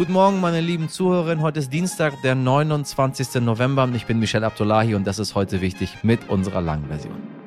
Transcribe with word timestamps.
Guten 0.00 0.14
Morgen, 0.14 0.40
meine 0.40 0.62
lieben 0.62 0.88
Zuhörerinnen. 0.88 1.44
Heute 1.44 1.58
ist 1.58 1.74
Dienstag, 1.74 2.22
der 2.22 2.34
29. 2.34 3.42
November. 3.42 3.86
Ich 3.94 4.06
bin 4.06 4.18
Michel 4.18 4.44
Abdullahi 4.44 4.94
und 4.94 5.06
das 5.06 5.18
ist 5.18 5.34
heute 5.34 5.60
wichtig 5.60 5.98
mit 6.02 6.30
unserer 6.30 6.62
langen 6.62 6.86
Version. 6.86 7.39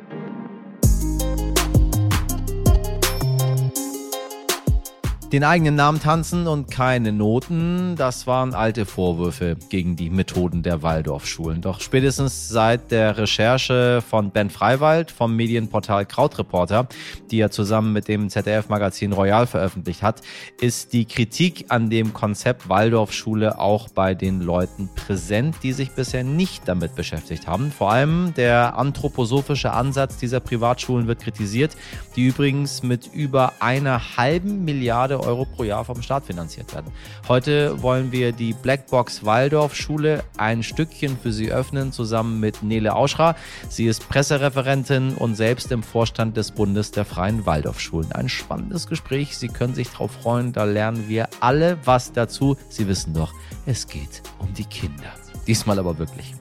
Den 5.34 5.44
eigenen 5.44 5.74
Namen 5.74 6.00
tanzen 6.00 6.46
und 6.46 6.70
keine 6.70 7.12
Noten, 7.12 7.96
das 7.96 8.28
waren 8.28 8.54
alte 8.54 8.86
Vorwürfe 8.86 9.58
gegen 9.70 9.96
die 9.96 10.12
Methoden 10.12 10.62
der 10.62 10.84
Waldorfschulen. 10.84 11.60
Doch 11.60 11.82
spätestens 11.82 12.50
seit 12.50 12.92
der 12.92 13.18
Recherche 13.18 14.04
von 14.08 14.30
Ben 14.30 14.52
Freiwald 14.52 15.10
vom 15.10 15.36
Medienportal 15.36 16.06
Krautreporter, 16.06 16.88
die 17.32 17.40
er 17.40 17.50
zusammen 17.50 17.94
mit 17.94 18.08
dem 18.08 18.30
ZDF-Magazin 18.30 19.12
Royal 19.12 19.48
veröffentlicht 19.48 20.04
hat, 20.04 20.22
ist 20.62 20.94
die 20.94 21.06
Kritik 21.06 21.66
an 21.70 21.90
dem 21.90 22.14
Konzept 22.14 22.70
Waldorfschule 22.70 23.58
auch 23.58 23.90
bei 23.90 24.14
den 24.14 24.40
Leuten 24.40 24.88
präsent, 24.96 25.56
die 25.64 25.74
sich 25.74 25.94
bisher 25.94 26.24
nicht 26.24 26.68
damit 26.68 26.94
beschäftigt 26.94 27.48
haben. 27.48 27.72
Vor 27.72 27.92
allem 27.92 28.36
der 28.36 28.78
anthroposophische 28.78 29.74
Ansatz 29.74 30.18
dieser 30.18 30.42
Privatschulen 30.42 31.08
wird 31.08 31.22
kritisiert, 31.22 31.76
die 32.16 32.28
übrigens 32.28 32.84
mit 32.84 33.10
über 33.12 33.54
einer 33.62 34.16
halben 34.16 34.64
Milliarde 34.64 35.23
Euro 35.24 35.46
pro 35.46 35.64
Jahr 35.64 35.86
vom 35.86 36.02
Staat 36.02 36.26
finanziert 36.26 36.74
werden. 36.74 36.92
Heute 37.28 37.82
wollen 37.82 38.12
wir 38.12 38.32
die 38.32 38.54
Blackbox 38.54 39.26
Waldorf 39.26 39.76
Schule 39.76 40.24
ein 40.38 40.64
Stückchen 40.64 41.18
für 41.18 41.32
Sie 41.32 41.52
öffnen, 41.52 41.92
zusammen 41.92 42.40
mit 42.40 42.64
Nele 42.64 42.96
Auschra. 42.96 43.36
Sie 43.70 43.86
ist 43.86 44.08
Pressereferentin 44.10 45.16
und 45.16 45.36
selbst 45.36 45.72
im 45.72 45.84
Vorstand 45.84 46.38
des 46.38 46.52
Bundes 46.52 46.92
der 46.92 47.06
Freien 47.06 47.46
Waldorfschulen. 47.46 48.12
Ein 48.12 48.30
spannendes 48.30 48.88
Gespräch. 48.88 49.38
Sie 49.38 49.48
können 49.48 49.76
sich 49.76 49.90
darauf 49.90 50.12
freuen. 50.12 50.54
Da 50.54 50.66
lernen 50.66 51.08
wir 51.08 51.30
alle 51.40 51.78
was 51.86 52.14
dazu. 52.14 52.58
Sie 52.70 52.88
wissen 52.88 53.14
doch, 53.14 53.34
es 53.66 53.88
geht 53.88 54.22
um 54.40 54.54
die 54.54 54.66
Kinder. 54.66 55.14
Diesmal 55.48 55.80
aber 55.80 55.98
wirklich. 55.98 56.34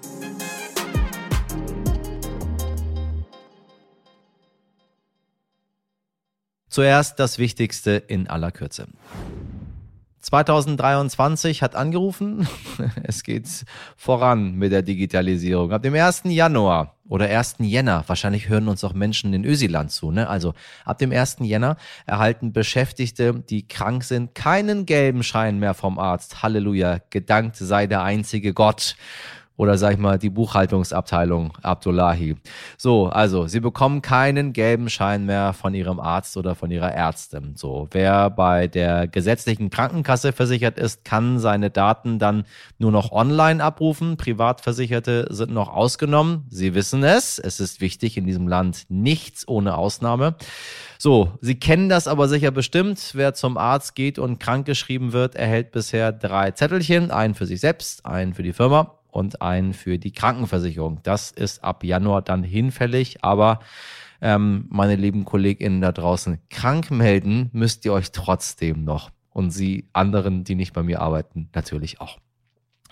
Zuerst 6.72 7.20
das 7.20 7.36
Wichtigste 7.36 7.90
in 7.90 8.28
aller 8.28 8.50
Kürze. 8.50 8.86
2023 10.22 11.60
hat 11.60 11.74
angerufen. 11.74 12.48
Es 13.02 13.24
geht 13.24 13.46
voran 13.94 14.54
mit 14.54 14.72
der 14.72 14.80
Digitalisierung. 14.80 15.70
Ab 15.70 15.82
dem 15.82 15.94
1. 15.94 16.22
Januar 16.24 16.96
oder 17.06 17.26
1. 17.26 17.56
Jänner, 17.58 18.04
wahrscheinlich 18.06 18.48
hören 18.48 18.68
uns 18.68 18.82
auch 18.84 18.94
Menschen 18.94 19.34
in 19.34 19.44
Ösiland 19.44 19.90
zu, 19.90 20.12
ne? 20.12 20.30
Also 20.30 20.54
ab 20.86 20.96
dem 20.96 21.12
1. 21.12 21.40
Jänner 21.40 21.76
erhalten 22.06 22.54
Beschäftigte, 22.54 23.34
die 23.34 23.68
krank 23.68 24.02
sind, 24.02 24.34
keinen 24.34 24.86
gelben 24.86 25.22
Schein 25.22 25.58
mehr 25.58 25.74
vom 25.74 25.98
Arzt. 25.98 26.42
Halleluja, 26.42 27.00
gedankt 27.10 27.56
sei 27.56 27.86
der 27.86 28.02
einzige 28.02 28.54
Gott 28.54 28.96
oder 29.56 29.76
sag 29.76 29.92
ich 29.92 29.98
mal 29.98 30.18
die 30.18 30.30
Buchhaltungsabteilung 30.30 31.52
Abdullahi. 31.62 32.36
So, 32.78 33.06
also 33.06 33.46
sie 33.46 33.60
bekommen 33.60 34.02
keinen 34.02 34.52
gelben 34.52 34.88
Schein 34.88 35.26
mehr 35.26 35.52
von 35.52 35.74
ihrem 35.74 36.00
Arzt 36.00 36.36
oder 36.36 36.54
von 36.54 36.70
ihrer 36.70 36.92
Ärztin. 36.92 37.54
So, 37.56 37.88
wer 37.90 38.30
bei 38.30 38.66
der 38.66 39.06
gesetzlichen 39.08 39.70
Krankenkasse 39.70 40.32
versichert 40.32 40.78
ist, 40.78 41.04
kann 41.04 41.38
seine 41.38 41.70
Daten 41.70 42.18
dann 42.18 42.44
nur 42.78 42.92
noch 42.92 43.12
online 43.12 43.62
abrufen. 43.62 44.16
Privatversicherte 44.16 45.26
sind 45.30 45.52
noch 45.52 45.68
ausgenommen. 45.68 46.46
Sie 46.48 46.74
wissen 46.74 47.04
es. 47.04 47.38
Es 47.38 47.60
ist 47.60 47.80
wichtig 47.80 48.16
in 48.16 48.26
diesem 48.26 48.48
Land 48.48 48.86
nichts 48.88 49.46
ohne 49.46 49.76
Ausnahme. 49.76 50.34
So, 50.98 51.32
Sie 51.40 51.56
kennen 51.56 51.88
das 51.88 52.06
aber 52.08 52.28
sicher 52.28 52.52
bestimmt. 52.52 53.10
Wer 53.14 53.34
zum 53.34 53.58
Arzt 53.58 53.94
geht 53.96 54.18
und 54.18 54.38
krankgeschrieben 54.38 55.12
wird, 55.12 55.34
erhält 55.34 55.72
bisher 55.72 56.12
drei 56.12 56.52
Zettelchen. 56.52 57.10
Einen 57.10 57.34
für 57.34 57.46
sich 57.46 57.60
selbst, 57.60 58.06
einen 58.06 58.34
für 58.34 58.42
die 58.42 58.52
Firma 58.52 59.01
und 59.12 59.40
einen 59.42 59.74
für 59.74 59.98
die 59.98 60.10
Krankenversicherung. 60.10 61.00
Das 61.04 61.30
ist 61.30 61.62
ab 61.62 61.84
Januar 61.84 62.22
dann 62.22 62.42
hinfällig, 62.42 63.22
aber 63.22 63.60
ähm, 64.20 64.66
meine 64.68 64.96
lieben 64.96 65.24
KollegInnen 65.24 65.80
da 65.80 65.92
draußen, 65.92 66.38
krank 66.50 66.90
melden 66.90 67.50
müsst 67.52 67.84
ihr 67.84 67.92
euch 67.92 68.10
trotzdem 68.10 68.84
noch. 68.84 69.10
Und 69.30 69.50
Sie 69.50 69.88
anderen, 69.92 70.44
die 70.44 70.54
nicht 70.54 70.72
bei 70.72 70.82
mir 70.82 71.00
arbeiten, 71.00 71.48
natürlich 71.54 72.00
auch. 72.00 72.18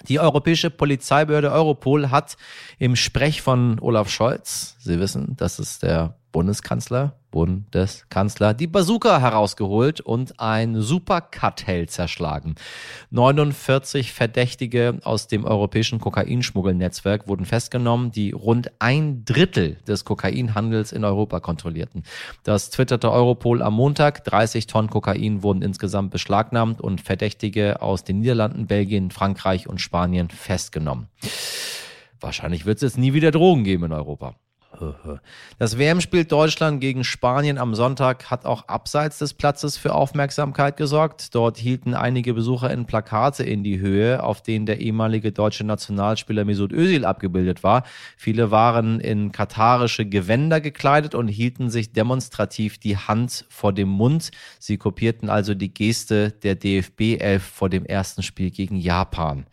Die 0.09 0.19
Europäische 0.19 0.71
Polizeibehörde 0.71 1.53
Europol 1.53 2.11
hat 2.11 2.37
im 2.79 2.97
Sprech 2.97 3.43
von 3.43 3.79
Olaf 3.81 4.09
Scholz, 4.09 4.77
Sie 4.81 4.99
wissen, 4.99 5.37
das 5.37 5.59
ist 5.59 5.83
der 5.83 6.17
Bundeskanzler, 6.33 7.20
Bundeskanzler, 7.31 8.55
die 8.55 8.67
Bazooka 8.67 9.21
herausgeholt 9.21 10.01
und 10.01 10.41
ein 10.41 10.81
Superkartell 10.81 11.89
zerschlagen. 11.89 12.55
49 13.11 14.13
Verdächtige 14.13 15.01
aus 15.05 15.29
dem 15.29 15.45
europäischen 15.45 16.01
Kokainschmuggelnetzwerk 16.01 17.29
wurden 17.29 17.47
festgenommen, 17.47 18.11
die 18.11 18.33
rund 18.33 18.71
ein 18.79 19.25
Drittel 19.25 19.77
des 19.87 20.05
Kokainhandels 20.05 20.93
in 20.93 21.05
Europa 21.05 21.41
kontrollierten. 21.41 22.03
Das 22.43 22.71
twitterte 22.71 23.11
Europol 23.11 23.63
am 23.63 23.75
Montag. 23.75 24.25
30 24.25 24.67
Tonnen 24.67 24.91
Kokain 24.91 25.43
wurden 25.43 25.63
insgesamt 25.63 26.11
beschlagnahmt 26.11 26.81
und 26.81 27.01
Verdächtige 27.01 27.83
aus 27.83 28.05
den 28.05 28.21
Niederlanden, 28.21 28.67
Belgien, 28.67 29.11
Frankreich 29.11 29.69
und 29.69 29.81
Spanien 29.81 30.31
festgenommen. 30.31 31.09
Wahrscheinlich 32.21 32.67
wird 32.67 32.77
es 32.77 32.83
jetzt 32.83 32.99
nie 32.99 33.15
wieder 33.15 33.31
Drogen 33.31 33.65
geben 33.65 33.85
in 33.85 33.93
Europa. 33.93 34.35
Das 35.59 35.79
WM-Spiel 35.79 36.25
Deutschland 36.25 36.81
gegen 36.81 37.03
Spanien 37.03 37.59
am 37.59 37.75
Sonntag 37.75 38.31
hat 38.31 38.47
auch 38.47 38.69
abseits 38.69 39.19
des 39.19 39.35
Platzes 39.35 39.77
für 39.77 39.95
Aufmerksamkeit 39.95 40.77
gesorgt. 40.77 41.35
Dort 41.35 41.59
hielten 41.59 41.95
einige 41.95 42.35
Besucher 42.35 42.71
in 42.71 42.87
Plakate 42.87 43.43
in 43.43 43.65
die 43.65 43.81
Höhe, 43.81 44.23
auf 44.23 44.43
denen 44.43 44.67
der 44.67 44.81
ehemalige 44.81 45.33
deutsche 45.33 45.65
Nationalspieler 45.65 46.45
Mesut 46.45 46.73
Özil 46.73 47.05
abgebildet 47.05 47.63
war. 47.63 47.83
Viele 48.17 48.51
waren 48.51 49.01
in 49.01 49.33
katarische 49.33 50.07
Gewänder 50.07 50.61
gekleidet 50.61 51.15
und 51.15 51.29
hielten 51.29 51.69
sich 51.69 51.93
demonstrativ 51.93 52.79
die 52.79 52.97
Hand 52.97 53.47
vor 53.49 53.73
dem 53.73 53.89
Mund. 53.89 54.31
Sie 54.61 54.79
kopierten 54.79 55.31
also 55.31 55.55
die 55.55 55.75
Geste 55.75 56.31
der 56.31 56.55
DFB-Elf 56.55 57.43
vor 57.43 57.69
dem 57.69 57.85
ersten 57.85 58.23
Spiel 58.23 58.51
gegen 58.51 58.77
Japan. 58.77 59.47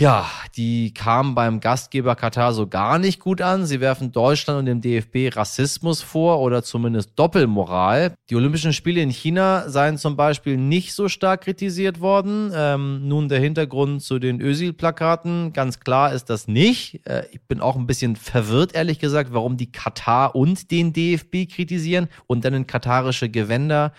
Ja, 0.00 0.30
die 0.56 0.94
kamen 0.94 1.34
beim 1.34 1.58
Gastgeber 1.58 2.14
Katar 2.14 2.52
so 2.52 2.68
gar 2.68 3.00
nicht 3.00 3.18
gut 3.18 3.40
an. 3.40 3.66
Sie 3.66 3.80
werfen 3.80 4.12
Deutschland 4.12 4.60
und 4.60 4.66
dem 4.66 4.80
DFB 4.80 5.36
Rassismus 5.36 6.02
vor 6.02 6.38
oder 6.38 6.62
zumindest 6.62 7.18
Doppelmoral. 7.18 8.14
Die 8.30 8.36
Olympischen 8.36 8.72
Spiele 8.72 9.00
in 9.00 9.10
China 9.10 9.68
seien 9.68 9.98
zum 9.98 10.14
Beispiel 10.14 10.56
nicht 10.56 10.94
so 10.94 11.08
stark 11.08 11.40
kritisiert 11.40 11.98
worden. 11.98 12.52
Ähm, 12.54 13.08
nun 13.08 13.28
der 13.28 13.40
Hintergrund 13.40 14.00
zu 14.00 14.20
den 14.20 14.40
Ösil-Plakaten. 14.40 15.52
Ganz 15.52 15.80
klar 15.80 16.12
ist 16.12 16.30
das 16.30 16.46
nicht. 16.46 17.04
Äh, 17.04 17.24
ich 17.32 17.42
bin 17.48 17.60
auch 17.60 17.74
ein 17.74 17.88
bisschen 17.88 18.14
verwirrt, 18.14 18.76
ehrlich 18.76 19.00
gesagt, 19.00 19.32
warum 19.32 19.56
die 19.56 19.72
Katar 19.72 20.36
und 20.36 20.70
den 20.70 20.92
DFB 20.92 21.48
kritisieren 21.52 22.06
und 22.28 22.44
dann 22.44 22.54
in 22.54 22.68
katarische 22.68 23.28
Gewänder 23.28 23.92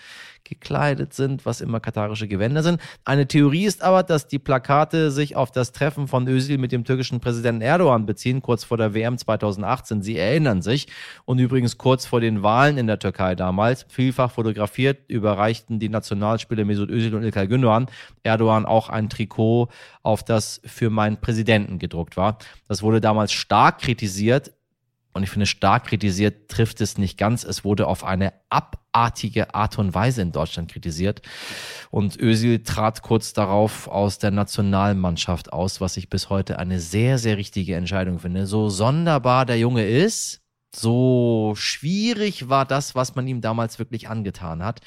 gekleidet 0.50 1.14
sind, 1.14 1.46
was 1.46 1.62
immer 1.62 1.80
katarische 1.80 2.28
Gewänder 2.28 2.62
sind. 2.62 2.80
Eine 3.04 3.26
Theorie 3.26 3.64
ist 3.64 3.82
aber, 3.82 4.02
dass 4.02 4.26
die 4.26 4.38
Plakate 4.38 5.10
sich 5.10 5.36
auf 5.36 5.50
das 5.50 5.72
Treffen 5.72 6.08
von 6.08 6.26
Özil 6.28 6.58
mit 6.58 6.72
dem 6.72 6.84
türkischen 6.84 7.20
Präsidenten 7.20 7.62
Erdogan 7.62 8.04
beziehen, 8.04 8.42
kurz 8.42 8.64
vor 8.64 8.76
der 8.76 8.92
WM 8.92 9.16
2018. 9.16 10.02
Sie 10.02 10.18
erinnern 10.18 10.60
sich. 10.60 10.88
Und 11.24 11.38
übrigens 11.38 11.78
kurz 11.78 12.04
vor 12.04 12.20
den 12.20 12.42
Wahlen 12.42 12.76
in 12.76 12.88
der 12.88 12.98
Türkei 12.98 13.34
damals, 13.34 13.86
vielfach 13.88 14.32
fotografiert, 14.32 15.08
überreichten 15.08 15.78
die 15.78 15.88
Nationalspieler 15.88 16.64
Mesut 16.64 16.90
Özil 16.90 17.14
und 17.14 17.22
Ilkay 17.22 17.46
Gündoğan 17.46 17.86
Erdogan 18.24 18.66
auch 18.66 18.88
ein 18.88 19.08
Trikot, 19.08 19.68
auf 20.02 20.24
das 20.24 20.60
für 20.64 20.90
meinen 20.90 21.20
Präsidenten 21.20 21.78
gedruckt 21.78 22.16
war. 22.16 22.38
Das 22.68 22.82
wurde 22.82 23.00
damals 23.00 23.32
stark 23.32 23.78
kritisiert, 23.78 24.52
und 25.12 25.24
ich 25.24 25.30
finde, 25.30 25.46
stark 25.46 25.86
kritisiert 25.86 26.48
trifft 26.48 26.80
es 26.80 26.96
nicht 26.96 27.18
ganz. 27.18 27.42
Es 27.42 27.64
wurde 27.64 27.88
auf 27.88 28.04
eine 28.04 28.32
abartige 28.48 29.54
Art 29.54 29.78
und 29.78 29.92
Weise 29.92 30.22
in 30.22 30.30
Deutschland 30.30 30.70
kritisiert. 30.70 31.22
Und 31.90 32.20
Özil 32.20 32.62
trat 32.62 33.02
kurz 33.02 33.32
darauf 33.32 33.88
aus 33.88 34.18
der 34.18 34.30
Nationalmannschaft 34.30 35.52
aus, 35.52 35.80
was 35.80 35.96
ich 35.96 36.10
bis 36.10 36.30
heute 36.30 36.58
eine 36.60 36.78
sehr, 36.78 37.18
sehr 37.18 37.36
richtige 37.36 37.74
Entscheidung 37.74 38.20
finde. 38.20 38.46
So 38.46 38.68
sonderbar 38.68 39.46
der 39.46 39.58
Junge 39.58 39.84
ist, 39.84 40.42
so 40.72 41.54
schwierig 41.56 42.48
war 42.48 42.64
das, 42.64 42.94
was 42.94 43.16
man 43.16 43.26
ihm 43.26 43.40
damals 43.40 43.80
wirklich 43.80 44.08
angetan 44.08 44.62
hat. 44.62 44.80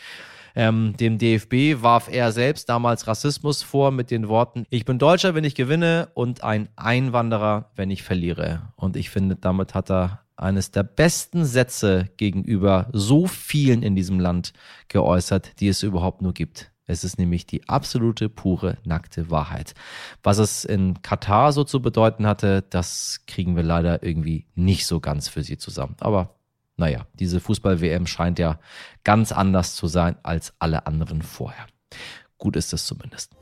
Ähm, 0.56 0.96
dem 0.98 1.18
DFB 1.18 1.82
warf 1.82 2.10
er 2.12 2.32
selbst 2.32 2.70
damals 2.70 3.08
Rassismus 3.08 3.64
vor 3.64 3.92
mit 3.92 4.12
den 4.12 4.28
Worten, 4.28 4.66
ich 4.70 4.86
bin 4.86 5.00
Deutscher, 5.00 5.34
wenn 5.34 5.44
ich 5.44 5.56
gewinne 5.56 6.10
und 6.14 6.44
ein 6.44 6.70
Einwanderer, 6.76 7.72
wenn 7.76 7.90
ich 7.90 8.04
verliere. 8.04 8.74
Und 8.76 8.96
ich 8.96 9.10
finde, 9.10 9.36
damit 9.36 9.74
hat 9.74 9.90
er 9.90 10.24
eines 10.36 10.72
der 10.72 10.84
besten 10.84 11.46
Sätze 11.46 12.10
gegenüber 12.18 12.88
so 12.92 13.28
vielen 13.28 13.84
in 13.84 13.96
diesem 13.96 14.20
Land 14.20 14.54
geäußert, 14.88 15.60
die 15.60 15.68
es 15.68 15.84
überhaupt 15.84 16.22
nur 16.22 16.34
gibt. 16.34 16.72
Es 16.86 17.04
ist 17.04 17.18
nämlich 17.18 17.46
die 17.46 17.68
absolute, 17.70 18.28
pure, 18.30 18.78
nackte 18.84 19.32
Wahrheit. 19.32 19.74
Was 20.22 20.38
es 20.38 20.66
in 20.66 21.02
Katar 21.02 21.54
so 21.54 21.64
zu 21.64 21.82
bedeuten 21.82 22.28
hatte, 22.28 22.64
das 22.70 23.22
kriegen 23.26 23.56
wir 23.56 23.64
leider 23.64 24.04
irgendwie 24.04 24.48
nicht 24.54 24.86
so 24.86 25.00
ganz 25.00 25.30
für 25.30 25.44
sie 25.44 25.58
zusammen. 25.58 25.96
Aber 26.02 26.36
naja, 26.78 27.06
diese 27.14 27.40
Fußball-WM 27.40 28.08
scheint 28.08 28.40
ja 28.40 28.60
ganz 29.04 29.32
anders 29.32 29.76
zu 29.76 29.88
sein 29.88 30.16
als 30.24 30.54
alle 30.60 30.88
anderen 30.88 31.22
vorher. 31.22 31.68
Gut 32.38 32.56
ist 32.56 32.74
es 32.74 32.86
zumindest. 32.86 33.36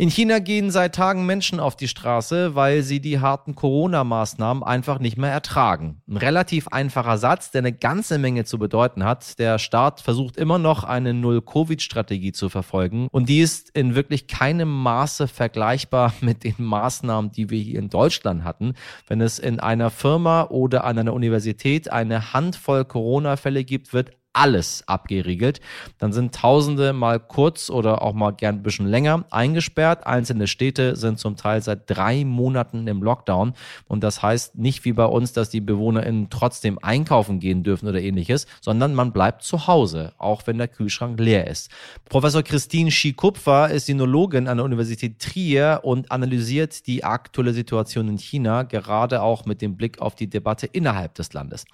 In 0.00 0.08
China 0.08 0.38
gehen 0.38 0.70
seit 0.70 0.94
Tagen 0.94 1.26
Menschen 1.26 1.60
auf 1.60 1.76
die 1.76 1.86
Straße, 1.86 2.54
weil 2.54 2.82
sie 2.82 3.00
die 3.00 3.20
harten 3.20 3.54
Corona-Maßnahmen 3.54 4.62
einfach 4.62 4.98
nicht 4.98 5.18
mehr 5.18 5.30
ertragen. 5.30 6.00
Ein 6.08 6.16
relativ 6.16 6.68
einfacher 6.68 7.18
Satz, 7.18 7.50
der 7.50 7.58
eine 7.58 7.74
ganze 7.74 8.16
Menge 8.16 8.46
zu 8.46 8.58
bedeuten 8.58 9.04
hat. 9.04 9.38
Der 9.38 9.58
Staat 9.58 10.00
versucht 10.00 10.38
immer 10.38 10.56
noch 10.56 10.84
eine 10.84 11.12
Null-Covid-Strategie 11.12 12.32
zu 12.32 12.48
verfolgen 12.48 13.08
und 13.12 13.28
die 13.28 13.40
ist 13.40 13.76
in 13.76 13.94
wirklich 13.94 14.26
keinem 14.26 14.70
Maße 14.70 15.28
vergleichbar 15.28 16.14
mit 16.22 16.44
den 16.44 16.54
Maßnahmen, 16.56 17.30
die 17.30 17.50
wir 17.50 17.60
hier 17.60 17.78
in 17.78 17.90
Deutschland 17.90 18.42
hatten. 18.42 18.76
Wenn 19.06 19.20
es 19.20 19.38
in 19.38 19.60
einer 19.60 19.90
Firma 19.90 20.44
oder 20.44 20.84
an 20.84 20.98
einer 20.98 21.12
Universität 21.12 21.92
eine 21.92 22.32
Handvoll 22.32 22.86
Corona-Fälle 22.86 23.64
gibt, 23.64 23.92
wird 23.92 24.12
alles 24.40 24.84
abgeriegelt. 24.86 25.60
Dann 25.98 26.14
sind 26.14 26.34
Tausende 26.34 26.94
mal 26.94 27.20
kurz 27.20 27.68
oder 27.68 28.00
auch 28.00 28.14
mal 28.14 28.30
gern 28.30 28.56
ein 28.56 28.62
bisschen 28.62 28.86
länger 28.86 29.26
eingesperrt. 29.30 30.06
Einzelne 30.06 30.46
Städte 30.46 30.96
sind 30.96 31.18
zum 31.18 31.36
Teil 31.36 31.60
seit 31.60 31.90
drei 31.90 32.24
Monaten 32.24 32.86
im 32.86 33.02
Lockdown. 33.02 33.52
Und 33.86 34.02
das 34.02 34.22
heißt 34.22 34.56
nicht 34.56 34.86
wie 34.86 34.94
bei 34.94 35.04
uns, 35.04 35.34
dass 35.34 35.50
die 35.50 35.60
BewohnerInnen 35.60 36.30
trotzdem 36.30 36.78
einkaufen 36.80 37.38
gehen 37.38 37.62
dürfen 37.64 37.86
oder 37.86 38.00
ähnliches, 38.00 38.46
sondern 38.62 38.94
man 38.94 39.12
bleibt 39.12 39.42
zu 39.42 39.66
Hause, 39.66 40.14
auch 40.16 40.46
wenn 40.46 40.56
der 40.56 40.68
Kühlschrank 40.68 41.20
leer 41.20 41.46
ist. 41.46 41.70
Professor 42.08 42.42
Christine 42.42 42.90
Schikupfer 42.90 43.68
ist 43.68 43.86
Sinologin 43.86 44.48
an 44.48 44.56
der 44.56 44.64
Universität 44.64 45.18
Trier 45.18 45.80
und 45.82 46.10
analysiert 46.10 46.86
die 46.86 47.04
aktuelle 47.04 47.52
Situation 47.52 48.08
in 48.08 48.16
China, 48.16 48.62
gerade 48.62 49.20
auch 49.20 49.44
mit 49.44 49.60
dem 49.60 49.76
Blick 49.76 50.00
auf 50.00 50.14
die 50.14 50.28
Debatte 50.28 50.64
innerhalb 50.66 51.14
des 51.16 51.34
Landes. 51.34 51.66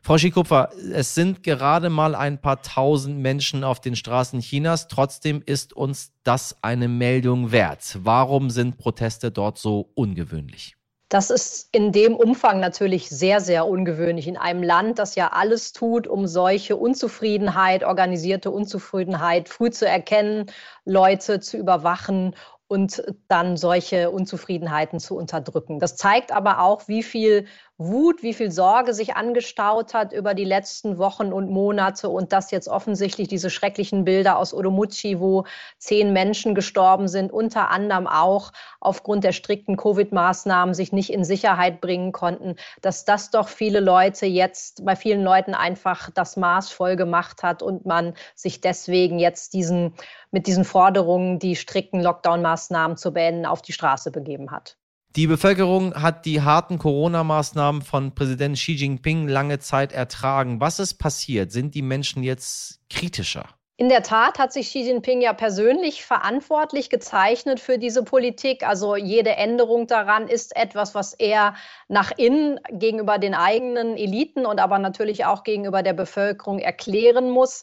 Frau 0.00 0.16
Schikupfer, 0.16 0.70
es 0.92 1.14
sind 1.14 1.42
gerade 1.42 1.90
mal 1.90 2.13
ein 2.14 2.40
paar 2.40 2.62
tausend 2.62 3.18
Menschen 3.18 3.64
auf 3.64 3.80
den 3.80 3.96
Straßen 3.96 4.40
Chinas. 4.40 4.88
Trotzdem 4.88 5.42
ist 5.44 5.72
uns 5.72 6.12
das 6.22 6.56
eine 6.62 6.88
Meldung 6.88 7.52
wert. 7.52 7.98
Warum 8.00 8.50
sind 8.50 8.78
Proteste 8.78 9.30
dort 9.30 9.58
so 9.58 9.90
ungewöhnlich? 9.94 10.76
Das 11.08 11.30
ist 11.30 11.68
in 11.70 11.92
dem 11.92 12.16
Umfang 12.16 12.58
natürlich 12.58 13.08
sehr, 13.08 13.40
sehr 13.40 13.68
ungewöhnlich 13.68 14.26
in 14.26 14.36
einem 14.36 14.62
Land, 14.62 14.98
das 14.98 15.14
ja 15.14 15.28
alles 15.28 15.72
tut, 15.72 16.08
um 16.08 16.26
solche 16.26 16.76
Unzufriedenheit, 16.76 17.84
organisierte 17.84 18.50
Unzufriedenheit 18.50 19.48
früh 19.48 19.70
zu 19.70 19.86
erkennen, 19.86 20.46
Leute 20.84 21.38
zu 21.38 21.56
überwachen 21.56 22.34
und 22.66 23.04
dann 23.28 23.56
solche 23.56 24.10
Unzufriedenheiten 24.10 24.98
zu 24.98 25.16
unterdrücken. 25.16 25.78
Das 25.78 25.96
zeigt 25.96 26.32
aber 26.32 26.60
auch, 26.60 26.88
wie 26.88 27.02
viel 27.02 27.46
Wut, 27.76 28.22
wie 28.22 28.34
viel 28.34 28.52
Sorge 28.52 28.94
sich 28.94 29.16
angestaut 29.16 29.94
hat 29.94 30.12
über 30.12 30.34
die 30.34 30.44
letzten 30.44 30.96
Wochen 30.96 31.32
und 31.32 31.50
Monate 31.50 32.08
und 32.08 32.32
dass 32.32 32.52
jetzt 32.52 32.68
offensichtlich 32.68 33.26
diese 33.26 33.50
schrecklichen 33.50 34.04
Bilder 34.04 34.38
aus 34.38 34.54
Odomuchi, 34.54 35.18
wo 35.18 35.44
zehn 35.78 36.12
Menschen 36.12 36.54
gestorben 36.54 37.08
sind, 37.08 37.32
unter 37.32 37.70
anderem 37.70 38.06
auch 38.06 38.52
aufgrund 38.78 39.24
der 39.24 39.32
strikten 39.32 39.76
Covid-Maßnahmen 39.76 40.72
sich 40.72 40.92
nicht 40.92 41.12
in 41.12 41.24
Sicherheit 41.24 41.80
bringen 41.80 42.12
konnten, 42.12 42.54
dass 42.80 43.04
das 43.04 43.30
doch 43.30 43.48
viele 43.48 43.80
Leute 43.80 44.26
jetzt, 44.26 44.84
bei 44.84 44.94
vielen 44.94 45.24
Leuten 45.24 45.54
einfach 45.54 46.10
das 46.14 46.36
Maß 46.36 46.70
voll 46.70 46.94
gemacht 46.94 47.42
hat 47.42 47.60
und 47.60 47.86
man 47.86 48.14
sich 48.36 48.60
deswegen 48.60 49.18
jetzt 49.18 49.52
diesen, 49.52 49.94
mit 50.30 50.46
diesen 50.46 50.64
Forderungen, 50.64 51.40
die 51.40 51.56
strikten 51.56 52.00
Lockdown-Maßnahmen 52.00 52.96
zu 52.96 53.12
beenden, 53.12 53.46
auf 53.46 53.62
die 53.62 53.72
Straße 53.72 54.12
begeben 54.12 54.52
hat. 54.52 54.76
Die 55.16 55.28
Bevölkerung 55.28 55.94
hat 55.94 56.26
die 56.26 56.42
harten 56.42 56.76
Corona-Maßnahmen 56.76 57.82
von 57.82 58.16
Präsident 58.16 58.56
Xi 58.56 58.72
Jinping 58.72 59.28
lange 59.28 59.60
Zeit 59.60 59.92
ertragen. 59.92 60.60
Was 60.60 60.80
ist 60.80 60.94
passiert? 60.94 61.52
Sind 61.52 61.76
die 61.76 61.82
Menschen 61.82 62.24
jetzt 62.24 62.80
kritischer? 62.90 63.44
In 63.76 63.88
der 63.88 64.02
Tat 64.02 64.40
hat 64.40 64.52
sich 64.52 64.70
Xi 64.70 64.80
Jinping 64.80 65.20
ja 65.20 65.32
persönlich 65.32 66.04
verantwortlich 66.04 66.90
gezeichnet 66.90 67.60
für 67.60 67.78
diese 67.78 68.02
Politik. 68.02 68.66
Also 68.66 68.96
jede 68.96 69.36
Änderung 69.36 69.86
daran 69.86 70.26
ist 70.26 70.56
etwas, 70.56 70.96
was 70.96 71.12
er 71.12 71.54
nach 71.86 72.10
innen 72.16 72.58
gegenüber 72.70 73.18
den 73.18 73.34
eigenen 73.34 73.96
Eliten 73.96 74.44
und 74.44 74.58
aber 74.58 74.80
natürlich 74.80 75.26
auch 75.26 75.44
gegenüber 75.44 75.84
der 75.84 75.92
Bevölkerung 75.92 76.58
erklären 76.58 77.30
muss. 77.30 77.62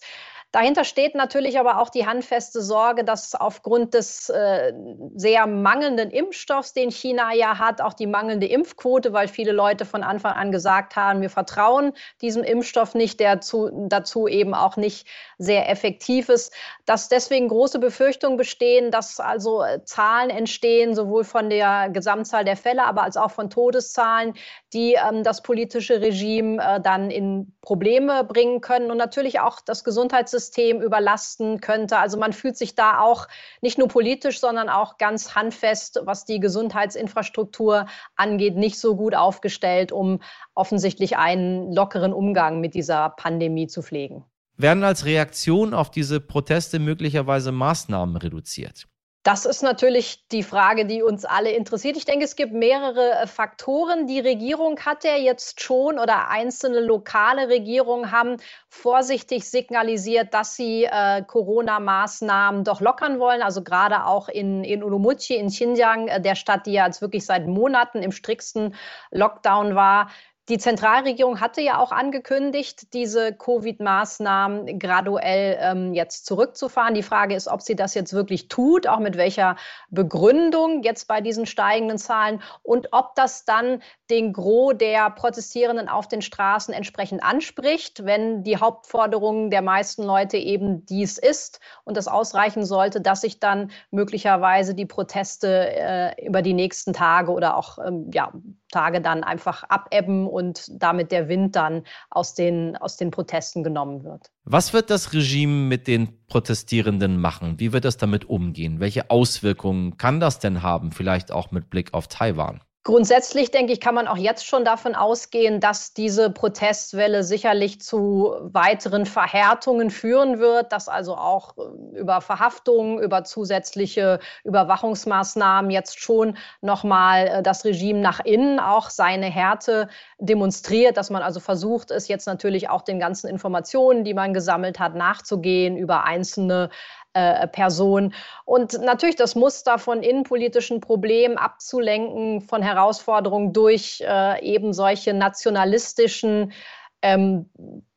Dahinter 0.52 0.84
steht 0.84 1.16
natürlich 1.16 1.60
aber 1.60 1.80
auch 1.80 1.90
die 1.90 2.06
handfeste 2.06 2.62
Sorge, 2.62 3.06
dass 3.06 3.36
aufgrund 3.36 3.94
des 3.94 4.28
äh, 4.28 4.74
sehr 5.16 5.48
mangelnden 5.48 6.12
Impfstoffs, 6.12 6.74
den 6.74 6.92
China 6.92 7.34
ja 7.34 7.58
hat, 7.58 7.80
auch 7.80 7.94
die 7.94 8.06
mangelnde 8.06 8.48
Impfquote, 8.48 9.14
weil 9.14 9.30
viele 9.30 9.54
Leute 9.54 9.86
von 9.86 10.04
Anfang 10.04 10.34
an 10.34 10.52
gesagt 10.52 10.98
haben, 10.98 11.22
wir 11.22 11.30
vertrauen 11.30 11.94
diesem 12.20 12.44
Impfstoff 12.44 12.96
nicht, 12.96 13.22
der 13.22 13.40
zu, 13.40 13.70
dazu 13.88 14.28
eben 14.28 14.54
auch 14.54 14.76
nicht 14.76 15.08
sehr 15.38 15.70
effektiv 15.70 16.28
ist, 16.28 16.54
dass 16.86 17.08
deswegen 17.08 17.48
große 17.48 17.80
Befürchtungen 17.80 18.36
bestehen, 18.36 18.92
dass 18.92 19.22
also 19.22 19.64
äh, 19.64 19.86
Zahlen 19.86 20.30
entstehen, 20.30 20.96
sowohl 20.96 21.24
von 21.24 21.50
der 21.50 21.90
Gesamtzahl 21.90 22.44
der 22.44 22.58
Fälle, 22.58 22.84
aber 22.84 23.04
als 23.04 23.16
auch 23.16 23.32
von 23.32 23.50
Todeszahlen, 23.50 24.34
die 24.74 24.96
ähm, 24.96 25.24
das 25.24 25.44
politische 25.44 26.02
Regime 26.02 26.62
äh, 26.62 26.82
dann 26.82 27.10
in 27.10 27.54
Probleme 27.62 28.26
bringen 28.26 28.60
können. 28.60 28.92
Und 28.92 28.98
natürlich 28.98 29.40
auch 29.40 29.62
das 29.62 29.86
Gesundheitssystem 29.86 30.41
System 30.42 30.82
überlasten 30.82 31.62
könnte. 31.62 31.98
Also 31.98 32.18
man 32.18 32.34
fühlt 32.34 32.58
sich 32.58 32.76
da 32.76 33.00
auch 33.00 33.28
nicht 33.62 33.78
nur 33.78 33.88
politisch, 33.88 34.40
sondern 34.40 34.70
auch 34.70 34.98
ganz 34.98 35.36
handfest, 35.36 36.02
was 36.04 36.26
die 36.26 36.40
Gesundheitsinfrastruktur 36.40 37.86
angeht, 38.16 38.56
nicht 38.56 38.80
so 38.80 38.96
gut 38.96 39.16
aufgestellt, 39.16 39.92
um 39.92 40.20
offensichtlich 40.56 41.18
einen 41.18 41.72
lockeren 41.72 42.14
Umgang 42.14 42.60
mit 42.60 42.74
dieser 42.74 43.10
Pandemie 43.10 43.68
zu 43.68 43.82
pflegen. 43.82 44.26
Werden 44.58 44.84
als 44.84 45.06
Reaktion 45.06 45.74
auf 45.74 45.90
diese 45.92 46.20
Proteste 46.20 46.80
möglicherweise 46.80 47.52
Maßnahmen 47.52 48.18
reduziert? 48.18 48.88
Das 49.24 49.46
ist 49.46 49.62
natürlich 49.62 50.28
die 50.30 50.42
Frage, 50.42 50.88
die 50.88 51.04
uns 51.04 51.26
alle 51.26 51.52
interessiert. 51.52 51.96
Ich 51.96 52.06
denke, 52.06 52.26
es 52.26 52.36
gibt 52.36 52.54
mehrere 52.54 53.20
äh, 53.20 53.28
Faktoren. 53.28 54.08
Die 54.08 54.20
Regierung 54.20 54.80
hat 54.80 55.04
ja 55.04 55.16
jetzt 55.16 55.62
schon 55.62 56.00
oder 56.00 56.30
einzelne 56.30 56.80
lokale 56.80 57.48
Regierungen 57.48 58.12
haben 58.12 58.38
vorsichtig 58.68 59.48
signalisiert, 59.48 60.34
dass 60.34 60.56
sie 60.56 60.86
äh, 60.86 61.22
Corona-Maßnahmen 61.22 62.64
doch 62.64 62.82
lockern 62.82 63.20
wollen. 63.20 63.44
Also 63.44 63.62
gerade 63.62 64.08
auch 64.08 64.28
in, 64.28 64.64
in 64.64 64.84
Urumqi, 64.84 65.36
in 65.36 65.50
Xinjiang, 65.50 66.08
äh, 66.08 66.20
der 66.20 66.34
Stadt, 66.34 66.66
die 66.66 66.74
ja 66.74 66.88
jetzt 66.88 67.02
wirklich 67.02 67.24
seit 67.24 67.46
Monaten 67.46 68.02
im 68.02 68.12
stricksten 68.12 68.74
Lockdown 69.12 69.76
war, 69.76 70.10
die 70.52 70.58
Zentralregierung 70.58 71.40
hatte 71.40 71.62
ja 71.62 71.80
auch 71.80 71.94
angekündigt, 71.94 72.94
diese 72.94 73.32
Covid-Maßnahmen 73.32 74.80
graduell 74.80 75.58
ähm, 75.62 75.94
jetzt 75.94 76.26
zurückzufahren. 76.26 76.94
Die 76.94 77.04
Frage 77.04 77.36
ist, 77.36 77.48
ob 77.48 77.62
sie 77.62 77.78
das 77.78 77.94
jetzt 77.94 78.12
wirklich 78.12 78.50
tut, 78.50 78.86
auch 78.86 79.00
mit 79.00 79.16
welcher 79.16 79.56
Begründung 79.92 80.84
jetzt 80.84 81.08
bei 81.08 81.22
diesen 81.22 81.46
steigenden 81.46 81.98
Zahlen 81.98 82.42
und 82.64 82.90
ob 82.92 83.16
das 83.16 83.46
dann 83.46 83.82
den 84.10 84.34
Gros 84.34 84.74
der 84.78 85.10
Protestierenden 85.12 85.88
auf 85.88 86.10
den 86.10 86.22
Straßen 86.22 86.74
entsprechend 86.74 87.24
anspricht, 87.24 88.04
wenn 88.04 88.44
die 88.44 88.58
Hauptforderung 88.58 89.52
der 89.52 89.62
meisten 89.62 90.04
Leute 90.04 90.36
eben 90.36 90.86
dies 90.86 91.18
ist 91.18 91.62
und 91.86 91.96
das 91.96 92.10
ausreichen 92.10 92.66
sollte, 92.66 93.00
dass 93.00 93.22
sich 93.22 93.40
dann 93.40 93.72
möglicherweise 93.90 94.76
die 94.76 94.86
Proteste 94.86 95.48
äh, 95.48 96.26
über 96.26 96.42
die 96.42 96.54
nächsten 96.54 96.92
Tage 96.92 97.32
oder 97.32 97.56
auch 97.56 97.78
ähm, 97.78 98.12
ja, 98.14 98.34
Tage 98.72 99.02
dann 99.02 99.24
einfach 99.24 99.64
abebben 99.70 100.28
und 100.28 100.66
damit 100.82 101.12
der 101.12 101.28
Wind 101.28 101.56
dann 101.56 101.84
aus 102.10 102.34
den, 102.34 102.76
aus 102.78 102.98
den 102.98 103.12
Protesten 103.12 103.64
genommen 103.64 104.04
wird. 104.04 104.32
Was 104.44 104.74
wird 104.74 104.90
das 104.90 105.14
Regime 105.14 105.68
mit 105.68 105.88
den 105.88 106.26
Protestierenden 106.28 107.20
machen? 107.20 107.60
Wie 107.60 107.74
wird 107.74 107.86
es 107.86 107.98
damit 107.98 108.26
umgehen? 108.26 108.80
Welche 108.80 109.12
Auswirkungen 109.12 109.98
kann 109.98 110.20
das 110.20 110.40
denn 110.40 110.64
haben, 110.64 110.92
vielleicht 110.92 111.32
auch 111.32 111.52
mit 111.52 111.70
Blick 111.70 111.94
auf 111.94 112.08
Taiwan? 112.08 112.62
Grundsätzlich, 112.84 113.52
denke 113.52 113.74
ich, 113.74 113.80
kann 113.80 113.94
man 113.94 114.08
auch 114.08 114.18
jetzt 114.18 114.48
schon 114.48 114.66
davon 114.66 114.96
ausgehen, 114.96 115.60
dass 115.60 115.94
diese 115.94 116.32
Protestwelle 116.32 117.24
sicherlich 117.24 117.80
zu 117.80 118.34
weiteren 118.42 119.06
Verhärtungen 119.06 119.92
führen 119.92 120.40
wird, 120.40 120.72
dass 120.72 120.90
also 120.90 121.16
auch 121.16 121.56
äh, 121.60 122.00
über 122.00 122.22
Verhaftungen, 122.22 122.98
über 122.98 123.24
zusätzliche 123.24 124.20
Überwachungsmaßnahmen 124.46 125.70
jetzt 125.70 126.00
schon 126.00 126.38
nochmal 126.62 127.28
äh, 127.28 127.44
das 127.44 127.66
Regime 127.66 128.00
nach 128.00 128.20
innen 128.20 128.60
auch 128.60 128.90
seine 128.90 129.28
Härte 129.28 129.88
demonstriert, 130.18 130.98
dass 130.98 131.12
man 131.12 131.22
also 131.22 131.40
versucht, 131.40 131.92
es 131.92 132.08
jetzt 132.08 132.26
natürlich 132.26 132.72
auch 132.72 132.82
den 132.82 133.00
ganzen 133.00 133.28
Informationen, 133.28 134.04
die 134.04 134.16
man 134.16 134.34
gesammelt 134.34 134.80
hat, 134.80 134.96
nachzugehen 134.96 135.78
über 135.78 136.06
einzelne 136.06 136.72
äh, 137.14 137.48
Person. 137.48 138.14
Und 138.46 138.80
natürlich 138.82 139.16
das 139.16 139.36
Muster 139.36 139.78
von 139.78 140.04
innenpolitischen 140.04 140.80
Problemen 140.80 141.38
abzulenken, 141.38 142.42
von 142.42 142.62
Herausforderungen 142.62 143.54
durch 143.54 144.02
äh, 144.02 144.42
eben 144.44 144.74
solche 144.74 145.14
nationalistischen 145.14 146.54
ähm, 147.02 147.50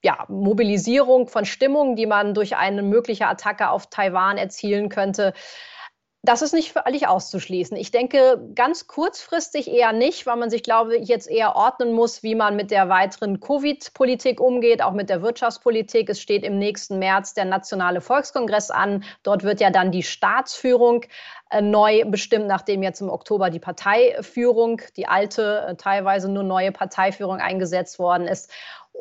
ja, 0.02 0.25
Mobilisierung 0.28 1.28
von 1.28 1.44
Stimmung, 1.44 1.94
die 1.97 2.06
man 2.06 2.35
durch 2.35 2.56
eine 2.56 2.83
mögliche 2.83 3.26
Attacke 3.26 3.71
auf 3.71 3.88
Taiwan 3.88 4.38
erzielen 4.38 4.88
könnte 4.88 5.35
Das 6.25 6.40
ist 6.40 6.54
nicht 6.54 6.73
völlig 6.73 7.07
auszuschließen. 7.07 7.76
Ich 7.76 7.90
denke, 7.90 8.40
ganz 8.54 8.87
kurzfristig 8.87 9.71
eher 9.71 9.93
nicht, 9.93 10.25
weil 10.25 10.37
man 10.37 10.49
sich, 10.49 10.62
glaube 10.62 10.97
ich, 10.97 11.07
jetzt 11.07 11.28
eher 11.28 11.54
ordnen 11.54 11.93
muss, 11.93 12.23
wie 12.23 12.35
man 12.35 12.57
mit 12.57 12.71
der 12.71 12.88
weiteren 12.88 13.40
Covid-Politik 13.40 14.40
umgeht, 14.40 14.81
auch 14.81 14.93
mit 14.93 15.11
der 15.11 15.21
Wirtschaftspolitik. 15.21 16.09
Es 16.09 16.23
steht 16.23 16.43
im 16.43 16.59
nächsten 16.59 16.99
März 16.99 17.35
der 17.35 17.45
Nationale 17.45 18.00
Volkskongress 18.00 18.71
an. 18.71 19.04
Dort 19.23 19.43
wird 19.43 19.61
ja 19.61 19.69
dann 19.69 19.93
die 19.93 20.02
Staatsführung 20.02 21.04
äh, 21.50 21.61
neu 21.61 22.07
bestimmt, 22.07 22.47
nachdem 22.47 22.83
jetzt 22.83 23.02
im 23.02 23.11
Oktober 23.11 23.50
die 23.50 23.61
Parteiführung, 23.61 24.81
die 24.97 25.07
alte, 25.07 25.66
äh, 25.69 25.76
teilweise 25.76 26.31
nur 26.31 26.43
neue 26.43 26.73
Parteiführung 26.73 27.37
eingesetzt 27.37 27.99
worden 27.99 28.26
ist. 28.26 28.50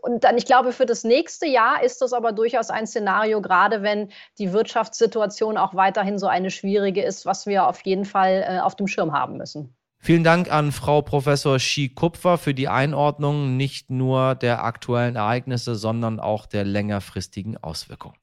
Und 0.03 0.25
dann, 0.25 0.37
ich 0.37 0.45
glaube, 0.45 0.73
für 0.73 0.85
das 0.85 1.05
nächste 1.05 1.47
Jahr 1.47 1.81
ist 1.81 2.01
das 2.01 2.11
aber 2.11 2.33
durchaus 2.33 2.69
ein 2.69 2.85
Szenario, 2.85 3.41
gerade 3.41 3.83
wenn 3.83 4.09
die 4.37 4.51
Wirtschaftssituation 4.51 5.57
auch 5.57 5.75
weiterhin 5.75 6.19
so 6.19 6.27
eine 6.27 6.51
schwierige 6.51 7.01
ist, 7.01 7.25
was 7.25 7.45
wir 7.45 7.67
auf 7.67 7.79
jeden 7.85 8.03
Fall 8.03 8.45
äh, 8.45 8.59
auf 8.59 8.75
dem 8.75 8.87
Schirm 8.87 9.13
haben 9.13 9.37
müssen. 9.37 9.73
Vielen 9.99 10.25
Dank 10.25 10.51
an 10.51 10.73
Frau 10.73 11.01
Professor 11.01 11.57
Schi-Kupfer 11.57 12.37
für 12.37 12.53
die 12.53 12.67
Einordnung 12.67 13.55
nicht 13.55 13.89
nur 13.89 14.35
der 14.35 14.65
aktuellen 14.65 15.15
Ereignisse, 15.15 15.75
sondern 15.75 16.19
auch 16.19 16.47
der 16.47 16.65
längerfristigen 16.65 17.55
Auswirkungen. 17.55 18.17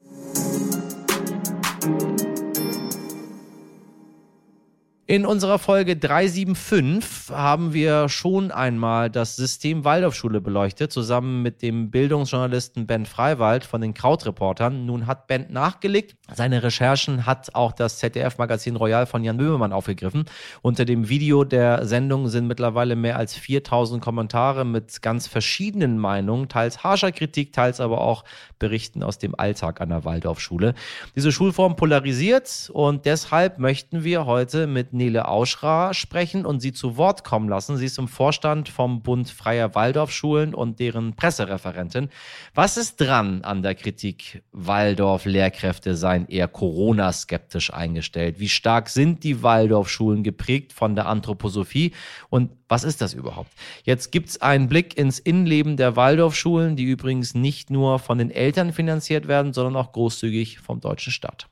In 5.10 5.26
unserer 5.26 5.58
Folge 5.58 5.96
375 5.96 7.34
haben 7.34 7.72
wir 7.72 8.08
schon 8.08 8.52
einmal 8.52 9.10
das 9.10 9.34
System 9.34 9.84
Waldorfschule 9.84 10.40
beleuchtet, 10.40 10.92
zusammen 10.92 11.42
mit 11.42 11.62
dem 11.62 11.90
Bildungsjournalisten 11.90 12.86
Ben 12.86 13.06
Freiwald 13.06 13.64
von 13.64 13.80
den 13.80 13.92
Krautreportern. 13.92 14.86
Nun 14.86 15.08
hat 15.08 15.26
Ben 15.26 15.46
nachgelegt. 15.50 16.14
Seine 16.32 16.62
Recherchen 16.62 17.26
hat 17.26 17.56
auch 17.56 17.72
das 17.72 17.98
ZDF-Magazin 17.98 18.76
Royal 18.76 19.04
von 19.04 19.24
Jan 19.24 19.36
Böhmermann 19.36 19.72
aufgegriffen. 19.72 20.26
Unter 20.62 20.84
dem 20.84 21.08
Video 21.08 21.42
der 21.42 21.86
Sendung 21.86 22.28
sind 22.28 22.46
mittlerweile 22.46 22.94
mehr 22.94 23.16
als 23.16 23.34
4000 23.34 24.00
Kommentare 24.00 24.64
mit 24.64 25.02
ganz 25.02 25.26
verschiedenen 25.26 25.98
Meinungen, 25.98 26.48
teils 26.48 26.84
harscher 26.84 27.10
Kritik, 27.10 27.52
teils 27.52 27.80
aber 27.80 28.00
auch 28.00 28.22
Berichten 28.60 29.02
aus 29.02 29.18
dem 29.18 29.34
Alltag 29.34 29.80
an 29.80 29.88
der 29.88 30.04
Waldorfschule. 30.04 30.74
Diese 31.16 31.32
Schulform 31.32 31.74
polarisiert 31.74 32.70
und 32.72 33.06
deshalb 33.06 33.58
möchten 33.58 34.04
wir 34.04 34.26
heute 34.26 34.68
mit 34.68 35.00
Nele 35.00 35.28
Auschra 35.28 35.95
sprechen 35.95 36.45
und 36.45 36.61
sie 36.61 36.75
zu 36.75 36.99
Wort 36.99 37.25
kommen 37.25 37.49
lassen. 37.49 37.78
Sie 37.78 37.87
ist 37.87 37.99
im 37.99 38.07
Vorstand 38.07 38.69
vom 38.69 39.00
Bund 39.00 39.30
Freier 39.30 39.75
Waldorfschulen 39.75 40.54
und 40.54 40.78
deren 40.78 41.16
Pressereferentin. 41.16 42.11
Was 42.54 42.76
ist 42.76 43.00
dran 43.00 43.42
an 43.42 43.62
der 43.62 43.75
Kritik, 43.75 44.42
Waldorf-Lehrkräfte 44.52 45.97
seien 45.97 46.28
eher 46.28 46.49
Corona-skeptisch 46.49 47.73
eingestellt? 47.73 48.40
Wie 48.40 48.50
stark 48.50 48.90
sind 48.90 49.25
die 49.25 49.42
Waldorfschulen 49.42 50.23
geprägt 50.23 50.75
von 50.75 50.95
der 50.95 51.07
Anthroposophie 51.07 51.92
und 52.28 52.50
was 52.69 52.85
ist 52.85 53.00
das 53.00 53.14
überhaupt? 53.14 53.50
Jetzt 53.85 54.12
gibt 54.12 54.28
es 54.28 54.42
einen 54.42 54.69
Blick 54.69 54.99
ins 54.99 55.19
Innenleben 55.19 55.78
der 55.78 55.97
Waldorfschulen, 55.97 56.76
die 56.76 56.85
übrigens 56.85 57.35
nicht 57.35 57.71
nur 57.71 57.99
von 57.99 58.19
den 58.19 58.30
Eltern 58.30 58.75
finanziert 58.75 59.28
werden, 59.28 59.54
sondern 59.54 59.76
auch 59.76 59.92
großzügig 59.92 60.59
vom 60.59 60.80
deutschen 60.80 61.12
Staat. 61.12 61.49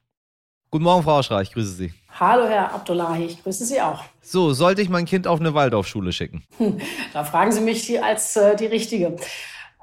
Guten 0.70 0.84
Morgen, 0.84 1.02
Frau 1.02 1.18
Auschra, 1.18 1.40
ich 1.40 1.50
grüße 1.50 1.70
Sie. 1.70 1.94
Hallo, 2.20 2.46
Herr 2.46 2.74
Abdullahi, 2.74 3.24
ich 3.24 3.42
grüße 3.42 3.64
Sie 3.64 3.80
auch. 3.80 4.04
So, 4.20 4.52
sollte 4.52 4.82
ich 4.82 4.90
mein 4.90 5.06
Kind 5.06 5.26
auf 5.26 5.40
eine 5.40 5.54
Waldorfschule 5.54 6.12
schicken? 6.12 6.44
Da 7.14 7.24
fragen 7.24 7.52
Sie 7.52 7.62
mich 7.62 8.02
als 8.02 8.36
äh, 8.36 8.54
die 8.54 8.66
Richtige. 8.66 9.16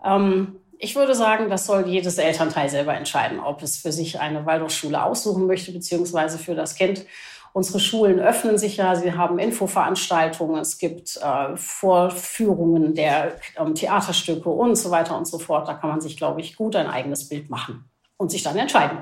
Ähm, 0.03 0.57
ich 0.77 0.95
würde 0.95 1.15
sagen, 1.15 1.49
das 1.49 1.65
soll 1.65 1.87
jedes 1.87 2.19
Elternteil 2.19 2.69
selber 2.69 2.93
entscheiden, 2.93 3.39
ob 3.39 3.63
es 3.63 3.77
für 3.77 3.91
sich 3.91 4.19
eine 4.19 4.45
Waldorfschule 4.45 5.01
aussuchen 5.03 5.47
möchte, 5.47 5.71
beziehungsweise 5.71 6.37
für 6.37 6.53
das 6.53 6.75
Kind. 6.75 7.05
Unsere 7.53 7.79
Schulen 7.79 8.19
öffnen 8.19 8.59
sich 8.59 8.77
ja, 8.77 8.95
sie 8.95 9.13
haben 9.13 9.39
Infoveranstaltungen, 9.39 10.61
es 10.61 10.77
gibt 10.77 11.17
äh, 11.17 11.57
Vorführungen 11.57 12.93
der 12.93 13.37
ähm, 13.57 13.73
Theaterstücke 13.73 14.49
und 14.49 14.75
so 14.75 14.91
weiter 14.91 15.17
und 15.17 15.25
so 15.25 15.39
fort. 15.39 15.67
Da 15.67 15.73
kann 15.73 15.89
man 15.89 16.01
sich, 16.01 16.15
glaube 16.15 16.41
ich, 16.41 16.55
gut 16.57 16.75
ein 16.75 16.87
eigenes 16.87 17.27
Bild 17.27 17.49
machen 17.49 17.89
und 18.17 18.29
sich 18.29 18.43
dann 18.43 18.57
entscheiden. 18.57 18.99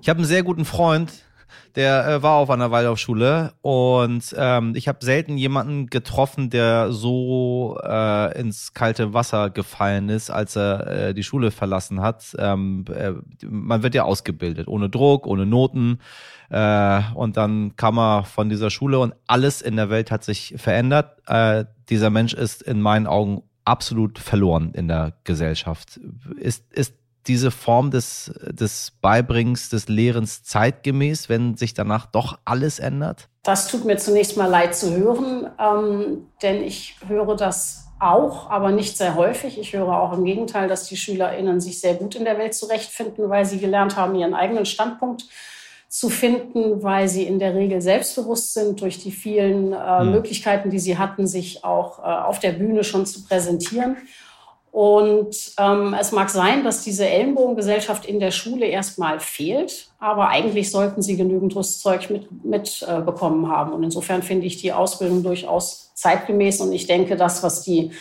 Ich 0.00 0.08
habe 0.08 0.18
einen 0.18 0.26
sehr 0.26 0.42
guten 0.42 0.64
Freund, 0.64 1.12
der 1.74 2.06
äh, 2.08 2.22
war 2.22 2.36
auf 2.36 2.48
einer 2.48 2.70
Waldorfschule 2.70 3.52
und 3.60 4.34
ähm, 4.38 4.72
ich 4.74 4.88
habe 4.88 5.04
selten 5.04 5.36
jemanden 5.36 5.88
getroffen, 5.88 6.48
der 6.48 6.92
so 6.92 7.78
äh, 7.82 8.40
ins 8.40 8.72
kalte 8.72 9.12
Wasser 9.12 9.50
gefallen 9.50 10.08
ist, 10.08 10.30
als 10.30 10.56
er 10.56 10.86
äh, 10.86 11.14
die 11.14 11.22
Schule 11.22 11.50
verlassen 11.50 12.00
hat. 12.00 12.34
Ähm, 12.38 12.86
äh, 12.88 13.12
man 13.46 13.82
wird 13.82 13.94
ja 13.94 14.04
ausgebildet, 14.04 14.66
ohne 14.66 14.88
Druck, 14.88 15.26
ohne 15.26 15.44
Noten. 15.44 15.98
Äh, 16.48 17.02
und 17.14 17.36
dann 17.36 17.76
kam 17.76 17.98
er 17.98 18.24
von 18.24 18.48
dieser 18.48 18.70
Schule 18.70 18.98
und 18.98 19.14
alles 19.26 19.60
in 19.60 19.76
der 19.76 19.90
Welt 19.90 20.10
hat 20.10 20.24
sich 20.24 20.54
verändert. 20.56 21.20
Äh, 21.26 21.66
dieser 21.90 22.08
Mensch 22.08 22.32
ist 22.32 22.62
in 22.62 22.80
meinen 22.80 23.06
Augen 23.06 23.42
absolut 23.66 24.18
verloren 24.18 24.70
in 24.72 24.88
der 24.88 25.12
Gesellschaft. 25.24 26.00
Ist, 26.38 26.72
ist 26.72 26.94
diese 27.28 27.50
Form 27.50 27.90
des, 27.90 28.32
des 28.42 28.92
Beibringens, 29.00 29.68
des 29.68 29.88
Lehrens 29.88 30.42
zeitgemäß, 30.44 31.28
wenn 31.28 31.56
sich 31.56 31.74
danach 31.74 32.06
doch 32.06 32.38
alles 32.44 32.78
ändert? 32.78 33.28
Das 33.42 33.68
tut 33.68 33.84
mir 33.84 33.96
zunächst 33.96 34.36
mal 34.36 34.46
leid 34.46 34.74
zu 34.74 34.96
hören, 34.96 35.48
ähm, 35.58 36.26
denn 36.42 36.62
ich 36.62 36.96
höre 37.06 37.36
das 37.36 37.86
auch, 37.98 38.50
aber 38.50 38.72
nicht 38.72 38.96
sehr 38.96 39.14
häufig. 39.14 39.58
Ich 39.58 39.72
höre 39.72 40.00
auch 40.00 40.12
im 40.12 40.24
Gegenteil, 40.24 40.68
dass 40.68 40.84
die 40.84 40.96
SchülerInnen 40.96 41.60
sich 41.60 41.80
sehr 41.80 41.94
gut 41.94 42.14
in 42.14 42.24
der 42.24 42.38
Welt 42.38 42.54
zurechtfinden, 42.54 43.30
weil 43.30 43.46
sie 43.46 43.58
gelernt 43.58 43.96
haben, 43.96 44.14
ihren 44.14 44.34
eigenen 44.34 44.66
Standpunkt 44.66 45.24
zu 45.88 46.10
finden, 46.10 46.82
weil 46.82 47.08
sie 47.08 47.22
in 47.22 47.38
der 47.38 47.54
Regel 47.54 47.80
selbstbewusst 47.80 48.52
sind 48.52 48.80
durch 48.80 48.98
die 48.98 49.12
vielen 49.12 49.72
äh, 49.72 50.04
mhm. 50.04 50.10
Möglichkeiten, 50.10 50.68
die 50.68 50.78
sie 50.78 50.98
hatten, 50.98 51.26
sich 51.26 51.64
auch 51.64 52.00
äh, 52.00 52.02
auf 52.02 52.38
der 52.38 52.52
Bühne 52.52 52.84
schon 52.84 53.06
zu 53.06 53.24
präsentieren. 53.24 53.96
Und 54.76 55.54
ähm, 55.58 55.96
es 55.98 56.12
mag 56.12 56.28
sein, 56.28 56.62
dass 56.62 56.84
diese 56.84 57.08
Ellenbogengesellschaft 57.08 58.04
in 58.04 58.20
der 58.20 58.30
Schule 58.30 58.66
erstmal 58.66 59.20
fehlt, 59.20 59.88
aber 59.98 60.28
eigentlich 60.28 60.70
sollten 60.70 61.00
sie 61.00 61.16
genügend 61.16 61.56
Rüstzeug 61.56 62.10
mitbekommen 62.10 63.40
mit, 63.40 63.48
äh, 63.48 63.54
haben. 63.54 63.72
Und 63.72 63.84
insofern 63.84 64.22
finde 64.22 64.44
ich 64.44 64.58
die 64.58 64.74
Ausbildung 64.74 65.22
durchaus 65.22 65.94
zeitgemäß. 65.94 66.60
Und 66.60 66.72
ich 66.74 66.86
denke, 66.86 67.16
das, 67.16 67.42
was 67.42 67.62
die 67.62 67.92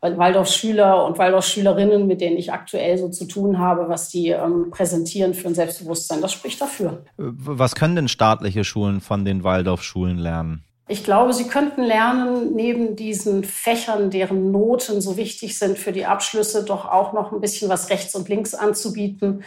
Waldorfschüler 0.00 1.06
und 1.06 1.16
Waldorfschülerinnen, 1.16 2.08
mit 2.08 2.20
denen 2.20 2.38
ich 2.38 2.52
aktuell 2.52 2.98
so 2.98 3.08
zu 3.08 3.26
tun 3.26 3.60
habe, 3.60 3.88
was 3.88 4.08
die 4.08 4.30
ähm, 4.30 4.72
präsentieren 4.72 5.32
für 5.32 5.46
ein 5.46 5.54
Selbstbewusstsein, 5.54 6.20
das 6.22 6.32
spricht 6.32 6.60
dafür. 6.60 7.04
Was 7.18 7.76
können 7.76 7.94
denn 7.94 8.08
staatliche 8.08 8.64
Schulen 8.64 9.00
von 9.00 9.24
den 9.24 9.44
Waldorfschulen 9.44 10.18
lernen? 10.18 10.65
Ich 10.88 11.02
glaube, 11.02 11.32
Sie 11.32 11.48
könnten 11.48 11.82
lernen, 11.82 12.54
neben 12.54 12.94
diesen 12.94 13.42
Fächern, 13.42 14.10
deren 14.10 14.52
Noten 14.52 15.00
so 15.00 15.16
wichtig 15.16 15.58
sind 15.58 15.78
für 15.78 15.90
die 15.92 16.06
Abschlüsse, 16.06 16.64
doch 16.64 16.84
auch 16.84 17.12
noch 17.12 17.32
ein 17.32 17.40
bisschen 17.40 17.68
was 17.68 17.90
rechts 17.90 18.14
und 18.14 18.28
links 18.28 18.54
anzubieten, 18.54 19.42